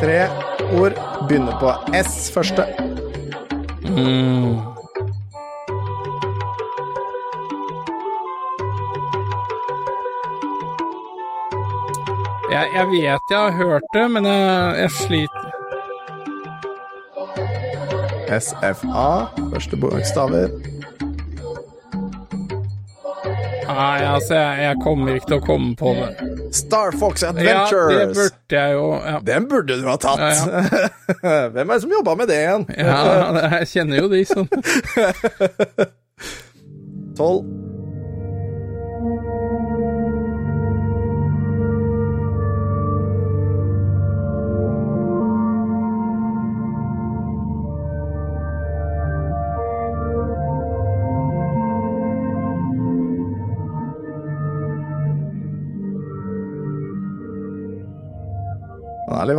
[0.01, 0.27] Tre
[0.77, 0.93] ord
[1.27, 1.73] begynner på
[2.03, 2.65] S første.
[3.89, 4.70] Mm.
[12.91, 15.51] Vet jeg har hørt det, men jeg, jeg sliter
[18.31, 19.27] SFA.
[19.51, 20.47] Første bokstaver.
[23.71, 26.09] Nei, altså, jeg, jeg kommer ikke til å komme på det.
[26.55, 27.95] Star Fox Adventures.
[27.95, 29.19] Ja, det burde jeg jo ja.
[29.23, 30.21] Den burde du ha tatt!
[31.55, 32.63] Hvem er det som jobba med det igjen?
[32.75, 32.99] ja,
[33.57, 34.45] jeg kjenner jo de som
[37.17, 37.60] Tolv.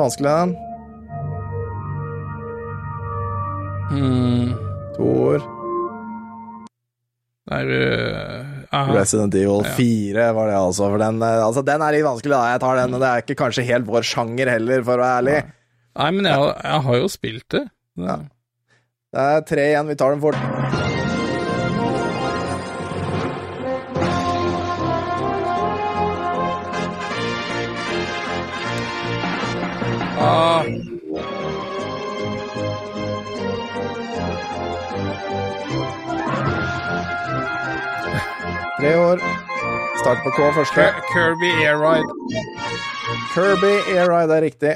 [0.02, 0.54] Vanskelig, den.
[3.92, 4.52] Mm.
[4.96, 5.48] To ord.
[7.52, 7.70] Det er
[8.72, 8.94] aha.
[8.96, 9.72] Resident Evil Ja.
[9.76, 10.88] 4 var det altså.
[10.88, 12.52] For den, eh, altså, den er litt vanskelig, da.
[12.54, 12.94] Jeg tar den.
[12.94, 15.38] og Det er ikke kanskje helt vår sjanger heller, for å være ærlig.
[15.98, 17.64] Nei, men jeg, jeg har jo spilt det.
[18.00, 18.16] Ja.
[19.12, 19.90] Det er tre igjen.
[19.92, 20.38] Vi tar den fort.
[30.24, 30.62] Ah,
[38.78, 39.18] Tre år.
[40.02, 40.84] Start på K første.
[41.12, 42.10] Kirby Air Ride.
[43.34, 44.74] Kirby Air Ride er riktig.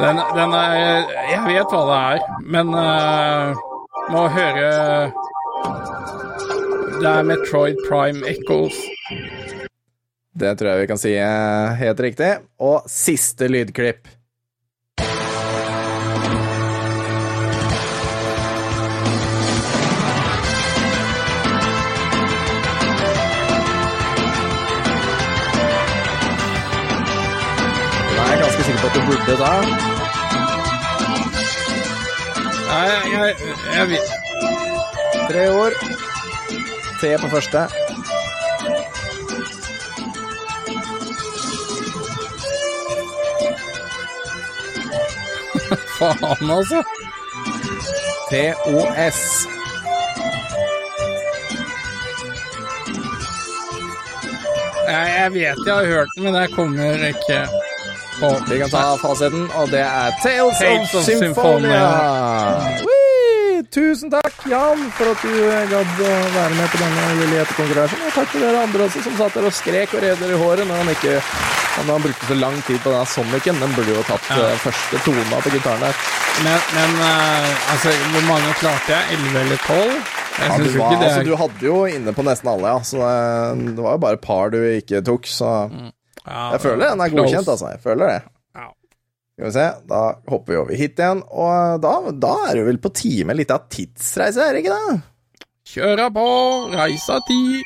[0.00, 0.74] Den, den er
[1.30, 2.20] Jeg vet hva det er,
[2.54, 3.56] men uh,
[4.12, 4.68] må høre
[6.98, 8.74] Det er Metroid Prime Echoes.
[10.40, 12.30] Det tror jeg vi kan si er helt riktig.
[12.58, 14.08] Og siste lydklipp.
[28.18, 29.54] Jeg er jeg sikker på at du burde da?
[32.68, 32.84] Nei,
[33.14, 33.34] jeg,
[33.78, 34.08] jeg vet
[35.28, 36.07] Tre år.
[37.00, 37.58] T på første.
[45.98, 46.82] Faen, altså.
[48.30, 49.48] TOS.
[54.88, 57.48] Jeg, jeg vet jeg har hørt den, men jeg kommer ikke
[58.20, 61.82] på Vi kan ta fasiten, og det er Tales, Tales of of Symphonia.
[61.88, 62.87] Symphonia.
[63.68, 65.32] Tusen takk, Jan, for at du
[65.68, 68.04] gadd å være med på denne Juliette-konkurransen.
[68.08, 70.40] Og takk til dere andre også som satt der og skrek og rev dere i
[70.40, 71.16] håret når han ikke
[71.78, 73.60] når han brukte så lang tid på denne Sonicen.
[73.62, 74.38] Den burde jo tatt Ja.
[74.46, 76.00] eh, første tona på gitaren der.
[76.46, 79.18] Men, men uh, altså, hvor mange klarte jeg?
[79.18, 79.92] 11 eller 12?
[80.38, 82.82] Jeg Ja, du, var, det altså, er du hadde jo inne på nesten alle, ja.
[82.86, 85.48] Så det, det var jo bare et par du ikke tok, så
[86.24, 87.24] ja, jeg føler den er close.
[87.24, 87.72] godkjent, altså.
[87.74, 88.20] Jeg føler det.
[89.38, 92.78] Skal vi se, da hopper vi over hit igjen, og da, da er det vel
[92.82, 94.94] på tide med litt av tidsreise, er det ikke det?
[95.70, 96.24] Kjøra på,
[96.72, 97.60] reisa tid.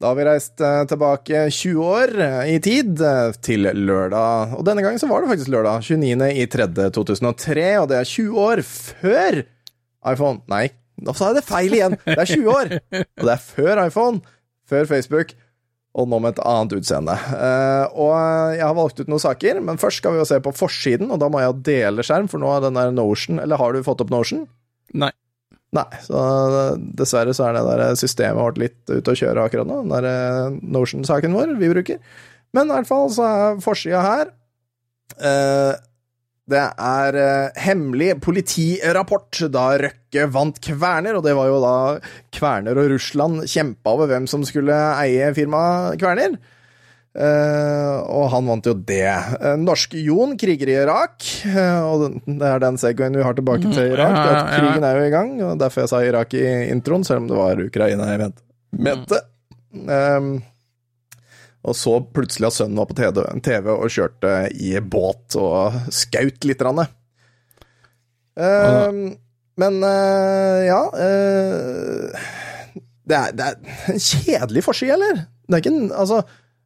[0.00, 4.56] Da har vi reist eh, tilbake 20 år eh, i tid, eh, til lørdag.
[4.56, 6.32] Og denne gangen så var det faktisk lørdag, 29.
[6.32, 6.70] i 3.
[6.96, 9.38] 2003, og det er 20 år før
[10.14, 10.70] iPhone Nei,
[11.02, 11.96] nå sa jeg det feil igjen!
[12.04, 12.76] Det er 20 år!
[13.02, 14.36] Og det er før iPhone,
[14.68, 15.34] før Facebook,
[15.94, 17.14] og nå med et annet utseende.
[17.14, 18.14] Eh, og
[18.56, 21.20] jeg har valgt ut noen saker, men først skal vi jo se på forsiden, og
[21.22, 24.02] da må jeg dele skjerm, for nå er den der Notion Eller har du fått
[24.02, 24.46] opp Notion?
[24.94, 25.12] Nei.
[25.74, 26.20] Nei, så
[26.78, 30.06] dessverre så er det der systemet vårt litt ute å kjøre akkurat nå, den der
[30.06, 31.98] eh, Notion-saken vår vi bruker.
[32.54, 34.30] Men i hvert fall så er forsida her
[35.18, 35.74] eh,
[36.44, 41.76] Det er eh, hemmelig politirapport da Røkke vant Kverner, og det var jo da
[42.36, 46.36] Kverner og Russland kjempa over hvem som skulle eie firmaet Kverner.
[47.14, 49.06] Eh, og han vant jo det.
[49.38, 53.70] Uh, Norske Jon kriger i Irak, eh, og det er den segwayen vi har tilbake
[53.70, 54.16] til Irak.
[54.18, 54.46] ja, ja, ja.
[54.58, 57.38] Krigen er jo i gang, og derfor jeg sa Irak i introen, selv om det
[57.38, 59.22] var Ukraina jeg mente.
[59.72, 59.88] Mm.
[59.88, 60.34] Um,
[61.64, 66.64] og så plutselig at sønnen var på TV, og kjørte i båt og skaut litt.
[66.64, 66.84] Rann.
[68.34, 69.04] Um,
[69.60, 72.24] men uh, ja uh,
[73.06, 75.20] det, er, det er en kjedelig forside, eller?
[75.46, 76.16] Det er ikke en Altså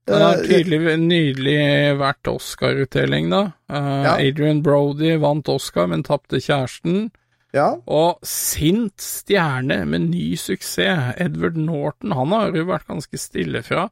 [0.08, 1.58] Det har eh, tydelig, nydelig
[2.00, 3.42] vært Oscar-utdeling, da.
[3.68, 4.14] Ja.
[4.16, 7.10] Adrian Brody vant Oscar, men tapte kjæresten.
[7.52, 13.60] Ja, Og sint stjerne med ny suksess, Edward Norton, han har jo vært ganske stille
[13.66, 13.90] fra.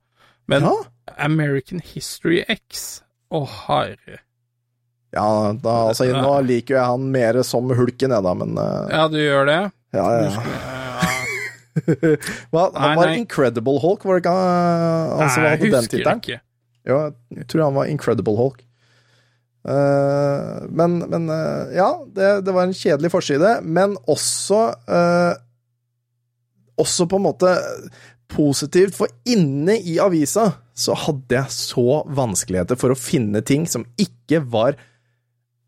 [0.48, 0.72] Men ja.
[1.18, 3.00] American History X,
[3.30, 4.20] å herre.
[5.16, 5.26] ja
[5.62, 9.06] da, altså, nå liker jo jeg han mer som hulken, jeg, da, men uh, Ja,
[9.12, 9.60] du gjør det?
[9.96, 10.74] ja, ja, ja.
[12.50, 13.16] Hva, han Nei, var nei.
[13.20, 16.22] Incredible Hulk, var det ikke han altså, som hadde den tittelen?
[16.24, 16.38] ikke.
[16.88, 17.00] Jo,
[17.36, 18.62] jeg tror han var Incredible Hulk.
[19.66, 24.60] Uh, men men uh, ja, det, det var en kjedelig forside, men også
[26.76, 27.50] Også på en måte
[28.32, 33.86] positivt, for inne i avisa så hadde jeg så vanskeligheter for å finne ting som
[34.00, 34.76] ikke var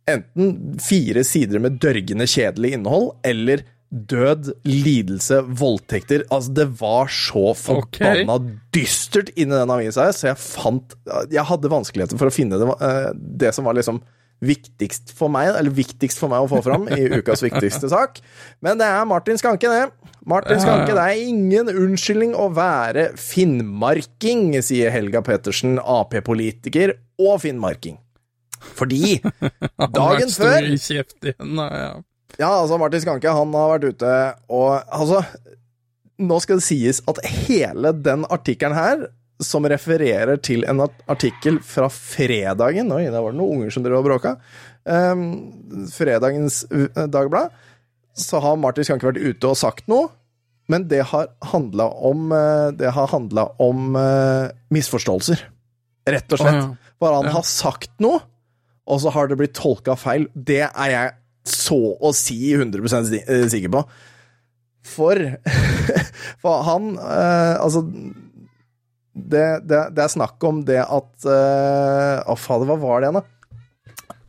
[0.08, 6.26] enten fire sider med dørgende kjedelig innhold, eller død, lidelse, voldtekter.
[6.34, 8.36] Altså, det var så forbanna
[8.74, 10.96] dystert inni den avisa her, så jeg fant
[11.32, 14.02] Jeg hadde vanskeligheter for å finne det, eh, det som var liksom
[14.44, 18.20] viktigst for meg, eller viktigst for meg å få fram i ukas viktigste sak.
[18.64, 20.12] Men det er Martin Skanke, det.
[20.28, 27.98] Martin Skanke, det er ingen unnskyldning å være finnmarking, sier Helga Pettersen, Ap-politiker og finnmarking.
[28.78, 29.18] Fordi
[29.98, 30.64] dagen før
[32.38, 34.10] ja, altså Martin Skanke han har vært ute
[34.52, 35.22] og Altså,
[36.18, 39.06] nå skal det sies at hele den artikkelen her,
[39.40, 44.00] som refererer til en artikkel fra fredagen Oi, der var det noen unger som drev
[44.00, 44.32] og bråka.
[44.88, 45.22] Um,
[45.94, 47.52] fredagens uh, Dagblad.
[48.18, 50.08] Så har Martin Skanke vært ute og sagt noe,
[50.68, 55.44] men det har handla om uh, Det har handla om uh, misforståelser.
[56.08, 56.58] Rett og slett.
[56.58, 56.92] Ja.
[56.98, 57.36] Bare han Ja.
[57.38, 58.18] har sagt noe,
[58.88, 60.26] og så har det blitt tolka feil.
[60.34, 61.14] Det er jeg
[61.48, 63.84] så å si 100 si- eh, sikker på.
[64.88, 65.20] For,
[66.42, 67.82] for han uh, Altså
[69.18, 73.20] det, det, det er snakk om det at eh, Å, fader, hva var det igjen,
[73.20, 73.34] da?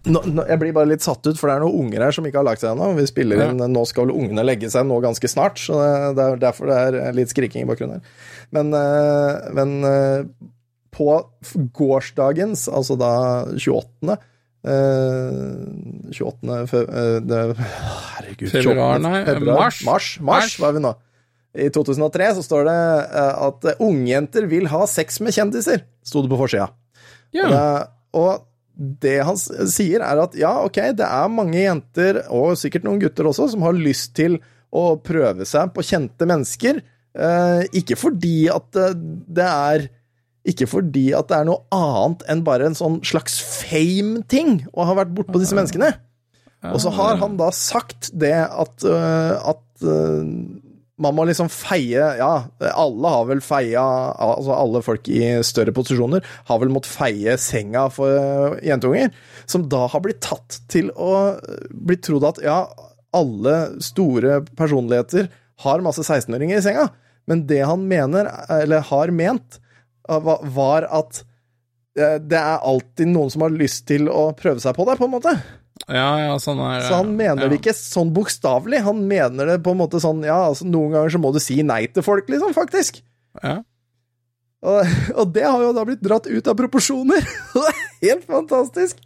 [0.09, 2.25] Nå, nå, jeg blir bare litt satt ut, for det er noen unger her som
[2.25, 2.93] ikke har lagt seg ennå.
[2.97, 6.41] Vi spiller inn Nå skal ungene legge seg nå ganske snart, så det, det er
[6.45, 8.23] derfor det er litt skriking i bakgrunnen her.
[8.55, 10.47] Men, uh, men uh,
[10.95, 11.09] på
[11.75, 13.11] gårsdagens, altså da
[13.51, 14.17] 28.
[14.65, 15.67] Uh,
[16.15, 16.57] 28.
[16.71, 19.03] Fe, uh, det, herregud, Februar, 28.
[19.03, 19.61] nei, februar.
[19.61, 19.83] mars.
[19.85, 20.57] Mars, mars Mars.
[20.63, 20.95] var vi nå.
[21.57, 22.75] I 2003 så står det
[23.09, 26.69] eh, at ungjenter vil ha sex med kjendiser, sto det på forsida.
[27.33, 27.47] ja.
[27.47, 27.65] Og, det,
[28.19, 28.45] og
[29.03, 33.27] det han sier, er at ja, ok, det er mange jenter, og sikkert noen gutter
[33.27, 34.37] også, som har lyst til
[34.69, 36.83] å prøve seg på kjente mennesker.
[37.17, 39.87] Eh, ikke fordi at det, er
[40.47, 44.95] Ikke fordi at det er noe annet enn bare en sånn slags fame-ting å ha
[45.01, 45.89] vært bortpå disse menneskene.
[46.69, 49.89] Og så har han da sagt det at, at
[50.99, 52.31] man må liksom feie Ja,
[52.73, 53.81] alle har vel feia
[54.19, 59.13] Altså alle folk i større posisjoner har vel måttet feie senga for jentunger, jenteunger,
[59.49, 62.59] som da har blitt tatt til å øh, bli trodd at ja,
[63.15, 65.29] alle store personligheter
[65.65, 66.85] har masse 16-åringer i senga,
[67.27, 68.29] men det han mener,
[68.61, 69.59] eller har ment,
[70.09, 71.23] øh, var- at
[71.99, 75.15] det er alltid noen som har lyst til å prøve seg på deg, på en
[75.17, 75.33] måte.
[75.88, 77.49] Ja, ja, sånn er Så han mener ja.
[77.49, 78.82] det ikke sånn bokstavelig.
[78.86, 81.61] Han mener det på en måte sånn Ja, altså noen ganger så må du si
[81.65, 82.99] nei til folk, liksom, faktisk.
[83.41, 83.59] Ja.
[84.59, 87.23] Og, og det har jo da blitt dratt ut av proporsjoner.
[87.55, 88.99] det er helt fantastisk.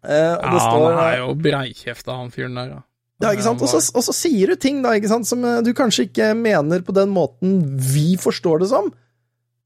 [0.00, 2.72] Eh, Ja, det står han er jo breikjefta, han fyren der.
[2.78, 2.80] Ja,
[3.20, 3.60] Ja, ikke sant?
[3.60, 6.32] Og så, og så sier du ting da, ikke sant, som eh, du kanskje ikke
[6.38, 8.88] mener på den måten vi forstår det som,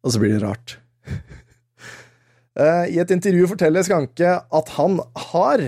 [0.05, 0.79] og så blir det rart.
[2.55, 5.01] Eh, I et intervju forteller Skanke at han
[5.33, 5.63] har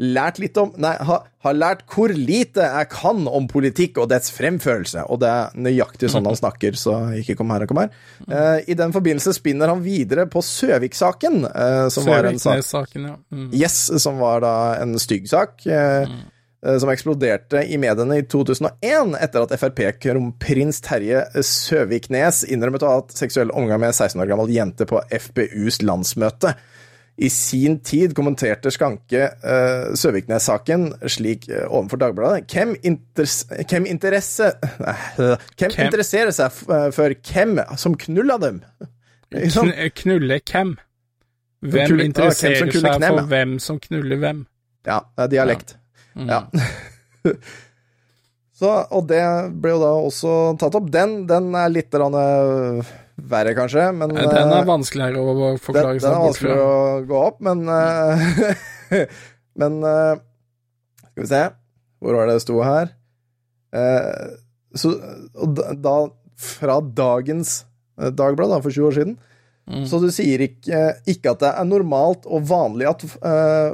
[0.00, 4.32] lært litt om Nei, ha, har lært hvor lite jeg kan om politikk og dets
[4.32, 7.92] fremførelse, og det er nøyaktig sånn han snakker, så ikke kom her og kom her.
[8.24, 13.16] Uh, I den forbindelse spinner han videre på Søvik-saken, uh, som var en sak ja.
[13.28, 13.48] Mm.
[13.56, 15.58] Yes, som var da en stygg sak.
[15.68, 16.20] Uh, mm.
[16.60, 23.14] Som eksploderte i mediene i 2001 etter at Frp-kronprins Terje Søviknes innrømmet å ha hatt
[23.16, 26.52] seksuell omgang med en 16 år gammel jente på FPUs landsmøte.
[27.20, 34.52] I sin tid kommenterte Skanke uh, Søviknes-saken slik uh, overfor Dagbladet Hvem, interes hvem, interesse
[34.80, 35.74] nei, hvem Hvem?
[35.84, 38.62] interesserer seg eh, for hvem som knulla dem?
[39.36, 40.72] Ikke knulle hvem?
[41.60, 44.40] Hvem Knulle- interesserer hvem seg knem, for hvem som knuller hvem?
[44.88, 45.74] Ja, det er dialekt.
[46.16, 46.30] Mm.
[46.32, 46.40] Ja.
[48.60, 49.20] Så, og det
[49.60, 50.88] ble jo da også tatt opp.
[50.92, 52.90] Den, den er litt rann, øh,
[53.30, 56.60] verre, kanskje, men Eh, Den er øh, vanskeligere å forklare den seg er bort vanskeligere
[56.60, 56.66] fra.
[56.66, 59.06] å gå opp, men øh,
[59.60, 60.20] Men øh,
[61.10, 61.42] Skal vi se
[62.00, 62.92] Hvor var det det sto her?
[63.74, 64.30] Eh,
[64.74, 64.94] så,
[65.34, 65.96] og da,
[66.40, 67.64] Fra dagens
[68.00, 69.18] eh, Dagblad, da, for 20 år siden
[69.70, 69.84] Mm.
[69.86, 73.04] Så du sier ikke, ikke at det er normalt og vanlig at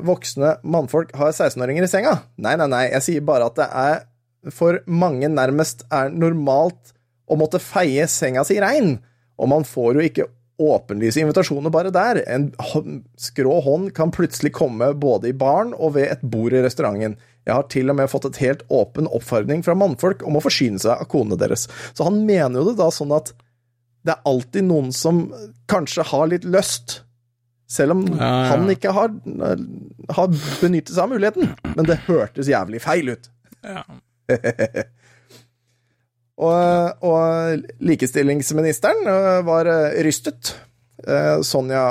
[0.04, 2.10] voksne mannfolk har 16-åringer i senga?
[2.36, 4.02] Nei, nei, nei, jeg sier bare at det er
[4.52, 6.92] for mange nærmest er normalt
[7.26, 8.98] å måtte feie senga si rein.
[9.36, 10.26] Og man får jo ikke
[10.56, 12.22] åpenlyse invitasjoner bare der.
[12.32, 12.50] En
[13.20, 17.18] skrå hånd kan plutselig komme både i baren og ved et bord i restauranten.
[17.46, 20.80] Jeg har til og med fått et helt åpen oppfordring fra mannfolk om å forsyne
[20.82, 21.68] seg av konene deres.
[21.94, 23.34] Så han mener jo det da sånn at
[24.06, 25.26] det er alltid noen som
[25.70, 27.00] kanskje har litt lyst,
[27.70, 28.42] selv om Ja, ja.
[28.52, 29.14] han ikke har,
[30.14, 30.28] har
[30.62, 31.54] benyttet seg av muligheten.
[31.74, 33.30] Men det hørtes jævlig feil ut.
[33.66, 33.82] Ja.
[36.36, 40.52] Og, og likestillingsministeren øh, var øh, rystet.
[41.06, 41.82] Eh, Sonja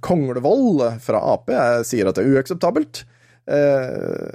[0.00, 3.02] Konglevold fra Ap eh, sier at det er uakseptabelt.
[3.48, 4.30] Eh,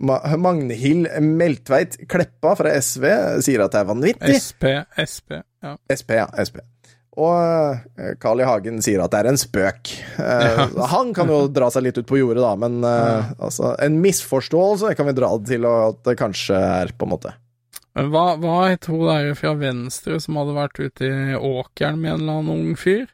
[0.00, 3.04] Ma- Magnhild Meltveit Kleppa fra SV
[3.44, 4.36] sier at det er vanvittig.
[4.40, 5.74] SP, SP, ja.
[5.92, 6.28] SP, ja.
[6.40, 6.60] SP.
[7.20, 7.36] og
[8.00, 8.48] eh, Carl I.
[8.48, 9.92] Hagen sier at det er en spøk.
[10.16, 10.68] Ja.
[10.94, 13.20] Han kan jo dra seg litt ut på jordet, da, men ja.
[13.36, 17.36] altså, en misforståelse kan vi dra det til at det kanskje er, på en måte.
[17.94, 22.20] Hva, hva het hun der fra Venstre som hadde vært ute i åkeren med en
[22.22, 23.08] eller annen ung fyr?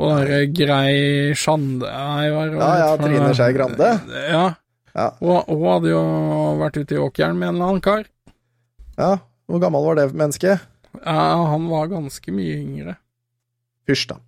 [0.00, 2.92] Og der Grei Sjande Nei, hva er det Ja, ja.
[2.98, 3.90] Trine Skei Grande.
[4.32, 4.46] Ja.
[4.96, 5.06] Ja.
[5.20, 6.00] Hun, hun hadde jo
[6.60, 8.06] vært ute i åkeren med en eller annen kar.
[8.98, 9.12] Ja,
[9.48, 10.64] hvor gammel var det mennesket?
[11.02, 12.96] Ja, han var ganske mye yngre.
[13.88, 14.18] Hysj, da.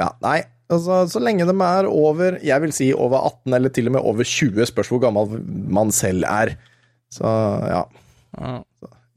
[0.00, 0.38] Ja, nei,
[0.70, 4.08] altså, så lenge de er over, jeg vil si over 18, eller til og med
[4.12, 5.40] over 20, spørs hvor gammel
[5.72, 6.54] man selv er.
[7.12, 7.28] Så
[7.68, 7.84] ja,
[8.38, 8.58] Ja.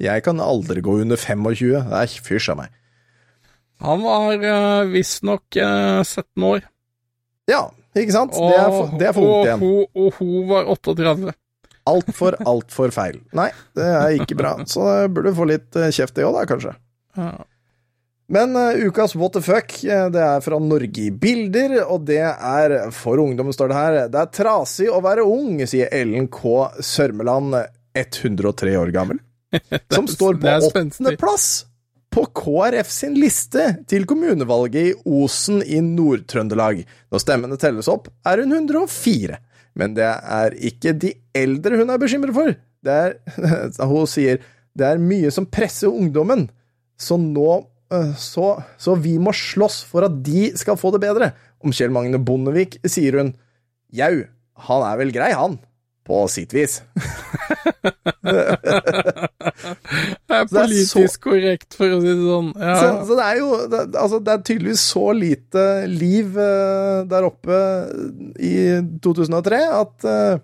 [0.03, 1.69] Jeg kan aldri gå under 25.
[1.89, 2.73] Det er fysj av meg.
[3.83, 6.61] Han var uh, visstnok uh, 17 år.
[7.51, 7.65] Ja,
[7.97, 8.35] ikke sant?
[8.37, 9.63] Det er, for- det er for ungt igjen.
[9.67, 11.33] Og, og hun var 38.
[11.91, 13.17] Altfor, altfor feil.
[13.35, 14.53] Nei, det er ikke bra.
[14.71, 16.71] Så burde få litt eh, kjeft det òg, da, kanskje.
[17.19, 17.31] Ja.
[18.31, 22.21] Men uh, ukas what the fuck, eh, det er fra Norge i bilder, og det
[22.23, 23.97] er for ungdom, står det her.
[24.13, 26.53] Det er trasig å være ung, sier Ellen K.
[26.79, 27.59] Sørmeland,
[27.99, 29.19] 103 år gammel,
[29.95, 31.47] som står på åttendeplass
[32.13, 36.83] på KrF sin liste til kommunevalget i Osen i Nord-Trøndelag.
[37.09, 39.39] Når stemmene telles opp, er hun 104.
[39.79, 42.53] Men det er ikke de eldre hun er bekymret for.
[42.83, 43.15] Det er,
[43.91, 44.43] hun sier
[44.77, 46.47] det er mye som presser ungdommen,
[46.97, 47.49] så nå
[47.93, 51.31] øh, så, så vi må slåss for at de skal få det bedre.
[51.63, 53.35] Om Kjell Magne Bondevik sier hun
[53.93, 54.25] jau,
[54.67, 55.59] han er vel grei, han.
[56.03, 56.81] På sitt vis.
[58.23, 58.33] Det
[60.33, 62.49] er politisk korrekt, for å si det sånn.
[62.57, 62.75] Ja.
[62.79, 67.27] Så, så det er jo det, altså, det er tydeligvis så lite liv uh, der
[67.27, 67.59] oppe
[68.39, 68.53] i
[69.03, 70.41] 2003 at uh,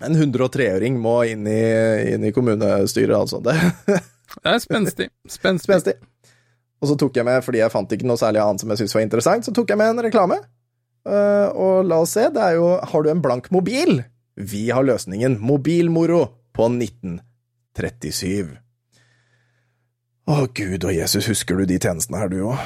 [0.00, 1.62] en 103-åring må inn i,
[2.14, 3.40] inn i kommunestyret, altså.
[3.44, 3.54] Det
[4.30, 5.08] Det er spenstig.
[5.26, 5.66] Spenstig.
[5.66, 5.94] spenstig.
[6.80, 8.96] Og så tok jeg med, fordi jeg fant ikke noe særlig annet som jeg syntes
[8.96, 10.38] var interessant, så tok jeg med en reklame.
[11.04, 14.02] Uh, og la oss se, det er jo Har du en blank mobil?
[14.40, 16.24] Vi har løsningen Mobilmoro
[16.56, 18.56] på 1937.
[20.30, 22.60] Å, Gud og Jesus, husker du de tjenestene her, du òg?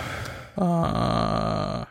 [0.55, 1.85] Uh,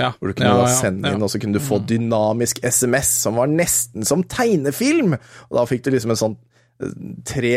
[0.00, 0.10] ja.
[0.16, 3.38] Hvor du kunne ja, ja, sende inn, og så kunne du få dynamisk SMS, som
[3.40, 5.14] var nesten som tegnefilm.
[5.48, 6.36] Og da fikk du liksom en sånn
[6.82, 6.96] eh,
[7.28, 7.54] tre,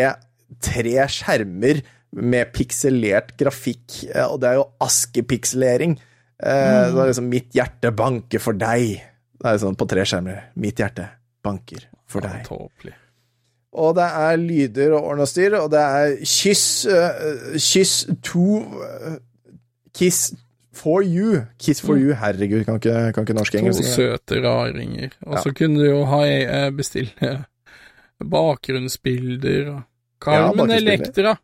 [0.64, 1.82] tre skjermer
[2.14, 5.98] med pikselert grafikk, eh, og det er jo askepikselering.
[6.44, 6.44] Mm.
[6.44, 9.00] Det var liksom 'Mitt hjerte banker for deg'.
[9.40, 10.50] Det er sånn på tre skjermer.
[10.60, 11.08] 'Mitt hjerte
[11.44, 12.44] banker for deg.
[12.48, 12.96] Tåpelig.
[13.74, 18.60] Og det er lyder og ordn og styr, og det er kyss uh, Kyss to
[18.62, 19.16] uh,
[19.94, 20.34] Kiss
[20.74, 21.46] for you.
[21.62, 22.14] Kiss for you.
[22.14, 22.20] Mm.
[22.22, 23.86] Herregud, kan ikke, kan ikke norsk engelsk.
[23.86, 25.14] To søte raringer.
[25.28, 25.58] Og så ja.
[25.58, 27.34] kunne du jo ha eh, bestille
[28.34, 29.82] bakgrunnsbilder og
[30.24, 31.36] Carmen ja, Electra.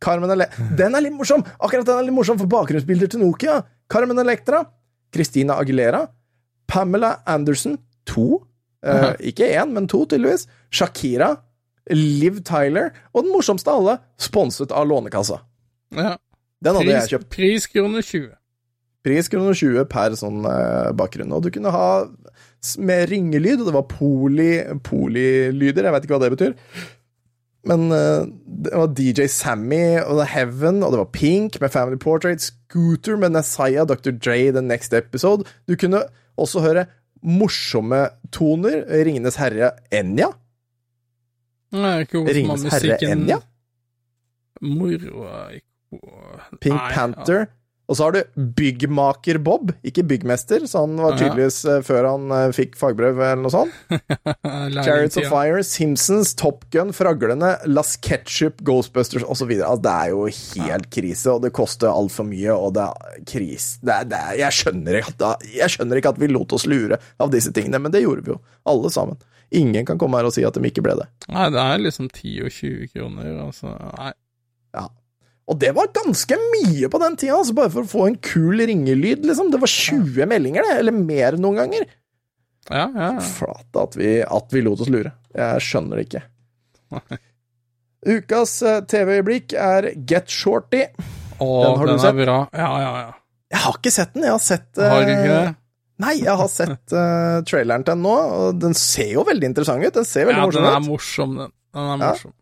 [0.00, 1.44] Carmen Ele den er litt morsom!
[1.60, 3.60] Akkurat den er litt morsom for bakgrunnsbilder til Nokia.
[3.90, 4.62] Carmen Electra,
[5.12, 6.04] Christina Aguilera,
[6.66, 7.76] Pamela Anderson
[8.08, 8.26] 2
[8.86, 10.46] Uh, ikke én, men to, tydeligvis.
[10.72, 11.34] Shakira,
[11.90, 15.40] Liv Tyler og den morsomste av alle, sponset av Lånekassa.
[15.96, 16.14] Ja.
[16.60, 17.30] Den hadde pris, jeg kjøpt.
[17.34, 18.30] Pris kroner 20.
[19.06, 21.32] Pris kroner 20 per sånn uh, bakgrunn.
[21.32, 21.90] Og du kunne ha
[22.84, 24.50] med ringelyd, og det var poli,
[24.84, 26.56] polilyder, jeg veit ikke hva det betyr.
[27.68, 28.28] Men uh,
[28.64, 33.16] det var DJ Sammy og The Heaven, og det var Pink med Family Portrait, Scooter
[33.20, 34.12] med Nasaya, Dr.
[34.12, 35.48] J, The Next Episode.
[35.68, 36.04] Du kunne
[36.40, 36.86] også høre
[37.22, 38.84] morsomme toner.
[38.88, 40.30] Ringenes herre Enja.
[41.72, 43.40] Er ikke Ringenes herre Enja.
[44.60, 45.26] Moro
[46.60, 47.46] Pink Nei, Panther.
[47.90, 52.34] Og så har du Byggmaker Bob, ikke byggmester, så han var tydeligvis eh, før han
[52.36, 53.74] eh, fikk fagbrev eller noe sånt.
[54.86, 59.50] Chariots of Fire, Simpsons, Top Gun, Fraglene, Las Ketchup, Ghostbusters osv.
[59.58, 63.72] Altså, det er jo helt krise, og det koster altfor mye, og det er kris.
[63.82, 67.00] Det er, det er, jeg, skjønner at, jeg skjønner ikke at vi lot oss lure
[67.18, 68.40] av disse tingene, men det gjorde vi jo,
[68.70, 69.18] alle sammen.
[69.50, 71.10] Ingen kan komme her og si at de ikke ble det.
[71.26, 73.74] Nei, det er liksom 10 og 20 kroner, altså.
[73.98, 74.12] Nei.
[75.50, 75.54] Ja.
[75.54, 78.60] Og det var ganske mye på den tida, altså bare for å få en kul
[78.62, 79.48] ringelyd, liksom.
[79.50, 81.88] Det var 20 meldinger, det, eller mer noen ganger.
[82.70, 83.08] Ja, ja.
[83.16, 83.24] ja.
[83.24, 85.10] Flate at vi, at vi lot oss lure.
[85.34, 86.22] Jeg skjønner det ikke.
[88.06, 90.84] Ukas eh, TV-øyeblikk er Get Shorty.
[91.40, 92.36] Å, Den har du den er bra.
[92.56, 93.10] Ja, ja, ja.
[93.50, 94.24] Jeg har ikke sett den.
[94.28, 95.54] Jeg har sett eh, Har du ikke det?
[96.00, 99.84] Nei, jeg har sett uh, traileren til den nå, og den ser jo veldig interessant
[99.84, 99.92] ut.
[99.98, 100.92] Den ser veldig Ja, den er morsom ut.
[100.94, 101.50] morsom, den.
[101.76, 102.12] Den er Ja.
[102.14, 102.32] morsom.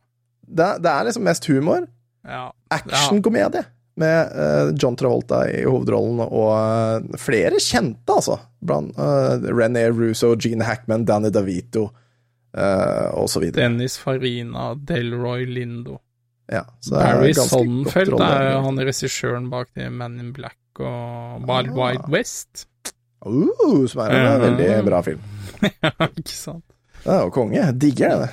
[0.60, 1.88] Det, det er liksom mest humor.
[2.28, 2.44] Ja.
[2.76, 3.64] Actionkomedie.
[3.98, 8.36] Med uh, John Travolta i hovedrollen og uh, flere kjente, altså.
[8.62, 13.64] Blant uh, René Russo, Gene Hackman, Danny DeVito uh, og så videre.
[13.64, 15.98] Dennis Farina, Delroy Lindo.
[16.48, 21.42] Ja, så det Barry Sonnenfeld er jo han regissøren bak det Men in Black og
[21.44, 21.76] Wild Ah.
[21.76, 22.68] Wild West.
[23.26, 24.38] Uh, som er en Ja.
[24.46, 25.20] veldig bra film.
[25.82, 26.64] ja, ikke sant.
[27.04, 27.58] Er jo konge.
[27.58, 28.30] Jeg digger det.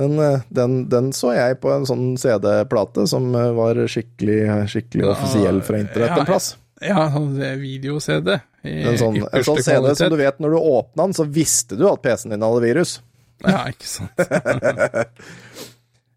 [0.00, 4.40] Den, eh, den, den så jeg på en sånn CD-plate som eh, var skikkelig,
[4.72, 6.54] skikkelig offisiell fra internett en plass.
[6.82, 8.40] Ja, sånn video-CD.
[8.66, 10.00] En sånn, en sånn CD kvalitet.
[10.00, 12.98] som du vet når du åpna den, så visste du at PC-en din hadde virus.
[13.44, 14.18] Ja, ikke sant.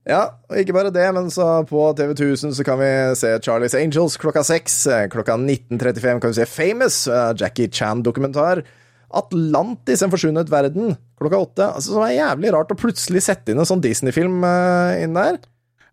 [0.08, 2.88] Ja, og ikke bare det, men så på TV 1000 så kan vi
[3.20, 4.78] se Charlie's Angels klokka seks.
[4.88, 8.62] Eh, Klokka 19.35 kan vi se Famous, eh, Jackie Chan-dokumentar.
[9.16, 11.68] Atlantis, en forsvunnet verden, klokka åtte.
[11.78, 15.40] Altså, som er jævlig rart å plutselig sette inn en sånn Disney-film eh, inn der.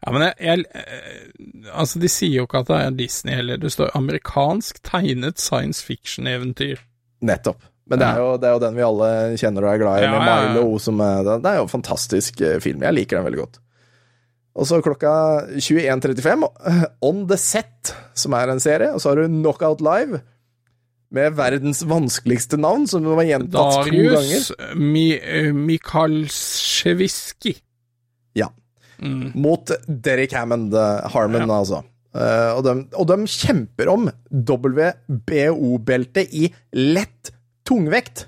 [0.05, 3.61] Ja, men jeg, jeg eh, Altså, de sier jo ikke at det er Disney heller.
[3.63, 6.83] Det står amerikansk tegnet science fiction-eventyr.
[7.25, 7.63] Nettopp.
[7.89, 9.09] Men det er, jo, det er jo den vi alle
[9.41, 10.53] kjenner og er glad i, Ja, med ja, ja.
[10.55, 10.79] Milo.
[10.81, 12.85] Som er, det er jo en fantastisk eh, film.
[12.85, 13.59] Jeg liker den veldig godt.
[14.55, 15.13] Og så klokka
[15.57, 18.93] 21.35, eh, On The Set, som er en serie.
[18.95, 20.23] Og så har du Knockout Live,
[21.15, 24.17] med verdens vanskeligste navn, som var gjentatt to ganger.
[24.17, 27.55] Darius eh, Mikalsjeviski.
[28.39, 28.49] Ja.
[28.99, 29.31] Mm.
[29.35, 31.83] Mot Derek Hammond, Harmon, Harmon, altså.
[32.15, 37.33] Eh, og, de, og de kjemper om WBO-beltet i lett
[37.67, 38.27] tungvekt.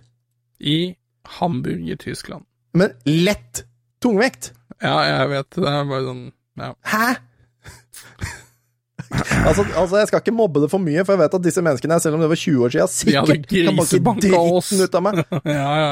[0.56, 0.96] I
[1.36, 2.44] Hamburg i Tyskland.
[2.76, 3.64] Men lett
[4.02, 4.52] tungvekt!
[4.82, 5.62] Ja, jeg vet det.
[5.64, 6.72] Det er bare sånn Ja.
[6.88, 7.14] Hæ?!
[9.48, 11.98] altså, altså, jeg skal ikke mobbe det for mye, for jeg vet at disse menneskene,
[12.02, 15.20] selv om det var 20 år siden, sikkert ja, kan banke dritten ut av meg.
[15.58, 15.90] ja, ja.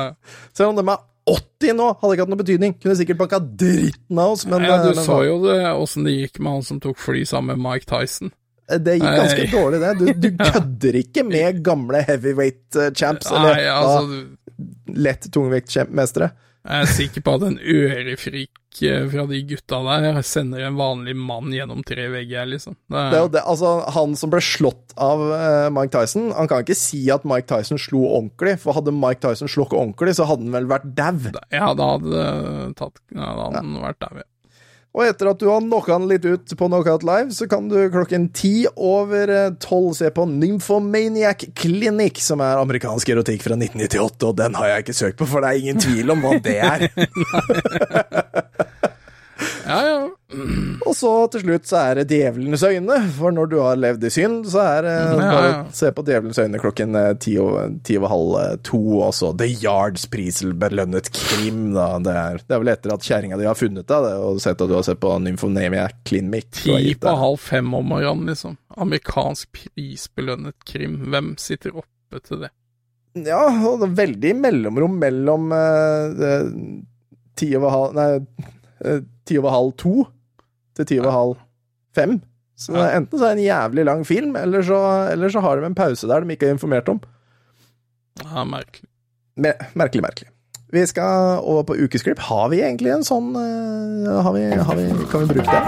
[0.57, 1.03] Selv om de er
[1.35, 2.75] 80 nå, hadde ikke hatt noe betydning.
[2.83, 6.17] Kunne sikkert banka dritten av oss, men ja, du eh, så jo det, åssen det
[6.19, 8.33] gikk med han som tok fly sammen med Mike Tyson.
[8.65, 9.51] Det gikk ganske Nei.
[9.53, 9.93] dårlig, det.
[10.01, 14.41] Du, du kødder ikke med gamle heavyweight eh, champs, eller Nei, altså, du- da,
[14.95, 16.29] lett tungvektmestere.
[16.65, 18.53] jeg er sikker på at en ørefrik
[18.83, 22.77] eh, fra de gutta der sender en vanlig mann gjennom tre vegger, liksom.
[22.91, 26.51] Det Det er jo det, altså, han som ble slått av eh, Mike Tyson, han
[26.51, 30.27] kan ikke si at Mike Tyson slo ordentlig, for hadde Mike Tyson slått ordentlig, så
[30.29, 31.33] hadde han vel vært dau.
[31.55, 32.29] Ja, da hadde
[32.79, 34.29] tatt Ja, da hadde han vært dau, ja.
[34.95, 37.75] Og etter at du har knocka han litt ut på Knockout Live, så kan du
[37.91, 44.31] klokken ti over eh, tolv se på Nymphomaniac Clinic, som er amerikansk erotikk fra 1998,
[44.31, 46.59] og den har jeg ikke søkt på, for det er ingen tvil om hva det
[46.63, 46.87] er.
[49.65, 49.99] Ja, ja.
[50.85, 54.11] Og så til slutt så er det Djevelens øyne, for når du har levd i
[54.13, 57.79] synd, så er det Ja, bare å se på Djevelens øyne klokken eh, ti og,
[57.87, 61.87] ti og halv eh, to, og så The Yards prisbelønnet krim, da.
[62.05, 64.61] Det er, det er vel etter at kjerringa di har funnet deg, det, og sett
[64.61, 66.51] at du har sett på Nymphomaniac Clinic.
[66.65, 68.59] Ti på halv fem om morgenen, liksom.
[68.75, 70.99] Amerikansk prisbelønnet krim.
[71.13, 72.53] Hvem sitter oppe til det?
[73.15, 76.49] Ja, og det er veldig mellomrom mellom eh, eh,
[77.39, 78.51] ti over halv Nei, eh,
[79.27, 80.07] ti over halv to
[80.77, 81.37] til ti over halv
[81.97, 82.21] fem.
[82.59, 82.91] Så Ja.
[82.99, 84.79] enten så er det en jævlig lang film, eller så,
[85.13, 87.01] eller så har de en pause der de ikke er informert om.
[88.23, 88.89] Ja, merkelig.
[89.37, 90.29] Mer, merkelig, merkelig.
[90.75, 92.19] Vi skal over på ukesklipp.
[92.19, 95.65] Har vi egentlig en sånn eh, har vi, har vi, Kan vi bruke det?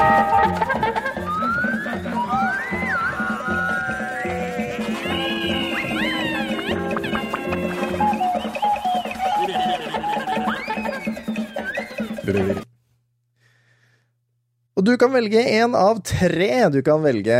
[14.77, 17.36] Og du kan velge en av tre du kan velge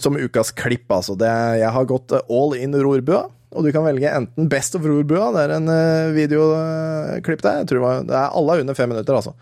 [0.00, 1.16] som ukas klipp, altså.
[1.20, 5.28] Det, jeg har gått all in rorbua, og du kan velge enten Best of rorbua,
[5.34, 7.60] det er en eh, videoklipp der.
[7.60, 9.34] Jeg tror det, er alle er under fem minutter, altså.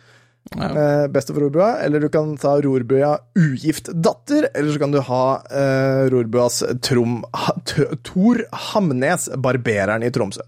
[0.50, 0.66] Ja.
[0.66, 4.98] Eh, Best of rorbua, eller du kan ta rorbua Ugift datter, eller så kan du
[5.06, 7.54] ha uh, rorbuas Trom, ha,
[8.02, 8.42] Tor
[8.72, 10.42] Hamnes, barbereren i Tromsø.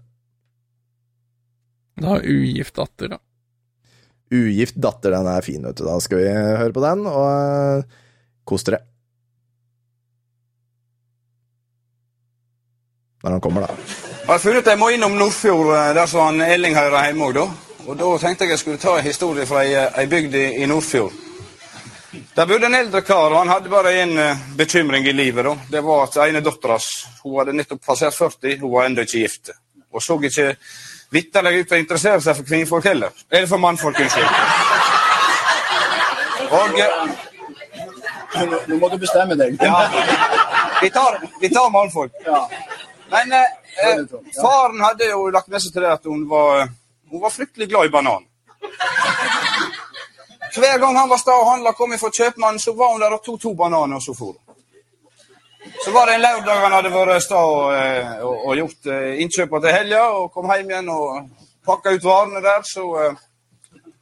[2.03, 3.21] Da ugift datter, da.
[4.31, 5.85] Ugift datter, den er fin, vet du.
[5.85, 7.97] Da skal vi høre på den, og eh,
[8.47, 8.81] kos dere.
[13.21, 13.75] Når han kommer, da.
[14.25, 17.29] Jeg har funnet at jeg må innom Nordfjord, eh, der som han Elling hører hjemme
[17.29, 17.45] òg, da.
[17.85, 21.21] Og da tenkte jeg jeg skulle ta en historie fra ei, ei bygd i, Nordfjord.
[22.35, 24.17] Der bodde en eldre kar, og han hadde bare én
[24.57, 25.45] bekymring i livet.
[25.45, 25.53] da.
[25.69, 26.79] Det var at ene dattera
[27.21, 29.53] hun hadde nettopp passert 40, hun var ennå ikke gift.
[29.93, 30.55] Og så ikke
[31.11, 33.09] vitterlig ut og interessere seg for kvinnfolk heller.
[33.31, 34.29] Eller for mannfolk, unnskyld.
[36.55, 36.91] Og eh,
[38.67, 39.55] Nå må du bestemme deg.
[39.61, 39.77] ja,
[40.81, 42.11] vi tar, vi tar mannfolk.
[43.11, 43.51] Men eh,
[43.85, 44.01] eh,
[44.41, 46.67] faren hadde jo lagt med seg til det at hun var,
[47.11, 48.25] hun var fryktelig glad i banan.
[50.55, 53.23] Hver gang han var sta og handla, kom fra kjøpmannen, så var hun der og
[53.23, 54.44] tok to bananer, og så for hun.
[55.85, 59.21] Så var det en lørdag han hadde vært sta og, eh, og, og gjort eh,
[59.29, 61.29] til helga, og kom hjem igjen og
[61.65, 63.21] pakka ut varene der, så eh,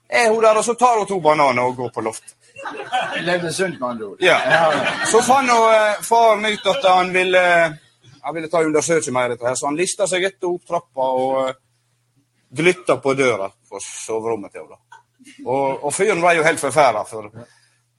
[0.09, 2.35] er hun der, og så tar hun to bananer og går på loft.
[3.23, 4.23] Levde sunt, med andre ord.
[4.23, 4.37] Ja.
[5.11, 7.43] Så fant eh, faren ut at han ville,
[8.21, 11.53] han ville ta undersøke mer dette her, så han lista seg etter opp trappa og
[12.53, 15.01] glytta på døra på soverommet til henne.
[15.47, 17.31] Og, og fyren var jo helt forferda, for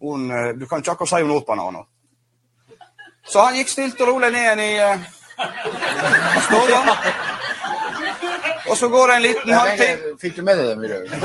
[0.04, 0.28] hun,
[0.60, 1.88] du kan ikke akkurat si hun åt bananer.
[3.26, 5.00] Så han gikk stilt og rolig ned i uh,
[6.46, 6.96] stua.
[8.68, 11.08] Og så går det en liten halvtime fikk du med deg den videoen?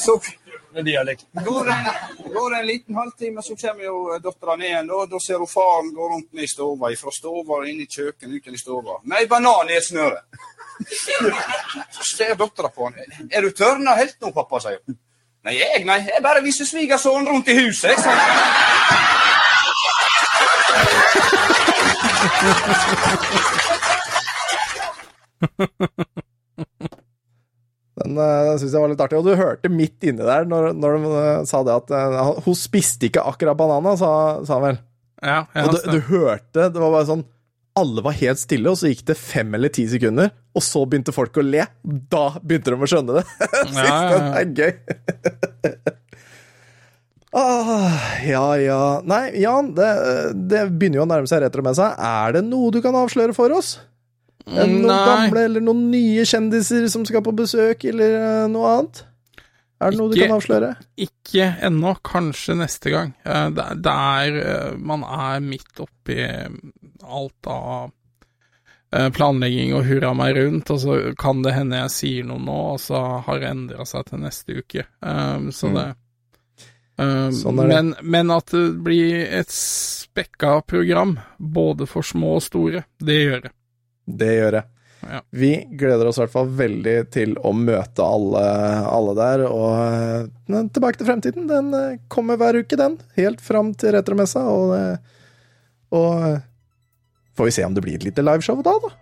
[0.00, 0.14] Så
[1.44, 1.74] går det,
[2.34, 4.86] går det en liten halvtime, så kommer jo dattera ned igjen.
[4.86, 7.86] Da, da ser hun faren gå rundt ned i stova, fra stova og inn i
[7.86, 10.22] kjøkkenet, ut igjen i stova, med ei banan i et snøre.
[11.90, 12.96] Så ser dattera på han.
[13.28, 14.96] 'Er du tørna helt nå, pappa?' sier hun.
[15.44, 16.00] 'Nei, jeg, nei.
[16.06, 19.36] Jeg bare viser svigersønnen rundt i huset.' Jeg.
[28.00, 29.18] Den, eh, den syns jeg var litt artig.
[29.20, 32.56] Og du hørte midt inni der, når, når de eh, sa det at uh, hun
[32.56, 34.12] spiste ikke akkurat banana, sa,
[34.46, 34.80] sa han vel.
[35.20, 37.26] Ja, Og du, du hørte Det var bare sånn
[37.76, 41.12] Alle var helt stille, og så gikk det fem eller ti sekunder, og så begynte
[41.12, 41.66] folk å le.
[41.84, 43.24] Da begynte de å skjønne det.
[43.44, 44.30] Jeg synes Ja, ja, ja.
[44.32, 44.72] det er gøy.
[47.36, 49.90] ah, ja, ja Nei, Jan, det,
[50.50, 51.94] det begynner jo å nærme seg retro med seg.
[51.98, 53.76] Er det noe du kan avsløre for oss?
[54.46, 55.04] Det Noen Nei.
[55.06, 59.04] gamle eller noen nye kjendiser som skal på besøk, eller eh, noe annet?
[59.80, 60.72] Er det noe du kan avsløre?
[61.00, 63.12] Ikke ennå, kanskje neste gang.
[63.24, 66.18] Eh, Det, er eh, Man er midt oppi
[67.00, 67.92] alt av
[68.92, 72.58] eh, planlegging og hurra meg rundt, og så kan det hende jeg sier noe nå,
[72.74, 74.84] og så har det endra seg til neste uke.
[75.54, 75.78] Så Mm.
[75.78, 75.88] det
[77.32, 77.76] Sånn er det.
[77.76, 83.40] Men, men at det blir et spekka program, både for små og store, det gjør
[83.46, 83.52] det.
[84.20, 84.62] Det gjør det.
[85.00, 85.20] Ja.
[85.32, 85.50] Vi
[85.80, 88.42] gleder oss i hvert fall veldig til å møte alle,
[88.90, 89.44] alle der.
[89.48, 92.98] Og eh, Tilbake til fremtiden, den eh, kommer hver uke, den.
[93.16, 94.42] Helt fram til retromessa.
[94.52, 94.98] Og, eh,
[95.96, 96.42] og
[97.38, 98.92] får vi se om det blir et lite liveshow da, da.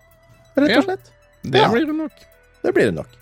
[0.63, 1.11] Rett og slett.
[1.43, 1.73] Det Ja.
[1.73, 2.23] blir det nok.
[2.63, 3.19] Det blir det nok.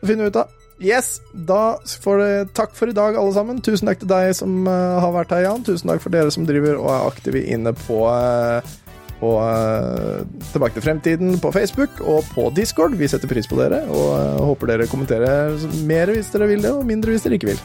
[0.00, 0.55] Det finner vi ut av.
[0.82, 3.62] Yes, da får det takk for i dag, alle sammen.
[3.64, 5.64] Tusen takk til deg som uh, har vært her, Jan.
[5.64, 8.74] Tusen takk for dere som driver og er aktive inne på uh,
[9.16, 10.20] på uh,
[10.52, 12.98] Tilbake til fremtiden på Facebook og på Discord.
[13.00, 15.56] Vi setter pris på dere, og håper dere kommenterer
[15.88, 17.60] mer hvis dere vil det, og mindre hvis dere ikke vil.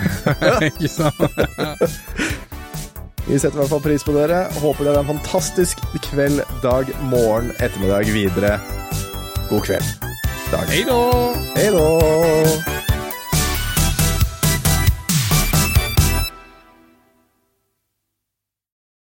[0.72, 1.22] Ikke sant?
[3.30, 4.42] Vi setter i hvert fall pris på dere.
[4.58, 5.78] Håper dere har en fantastisk
[6.10, 8.56] kveld, dag, morgen, ettermiddag videre.
[9.52, 10.09] God kveld.
[10.50, 10.68] Dag.
[10.68, 11.32] Hei da!
[11.54, 12.89] Hei da!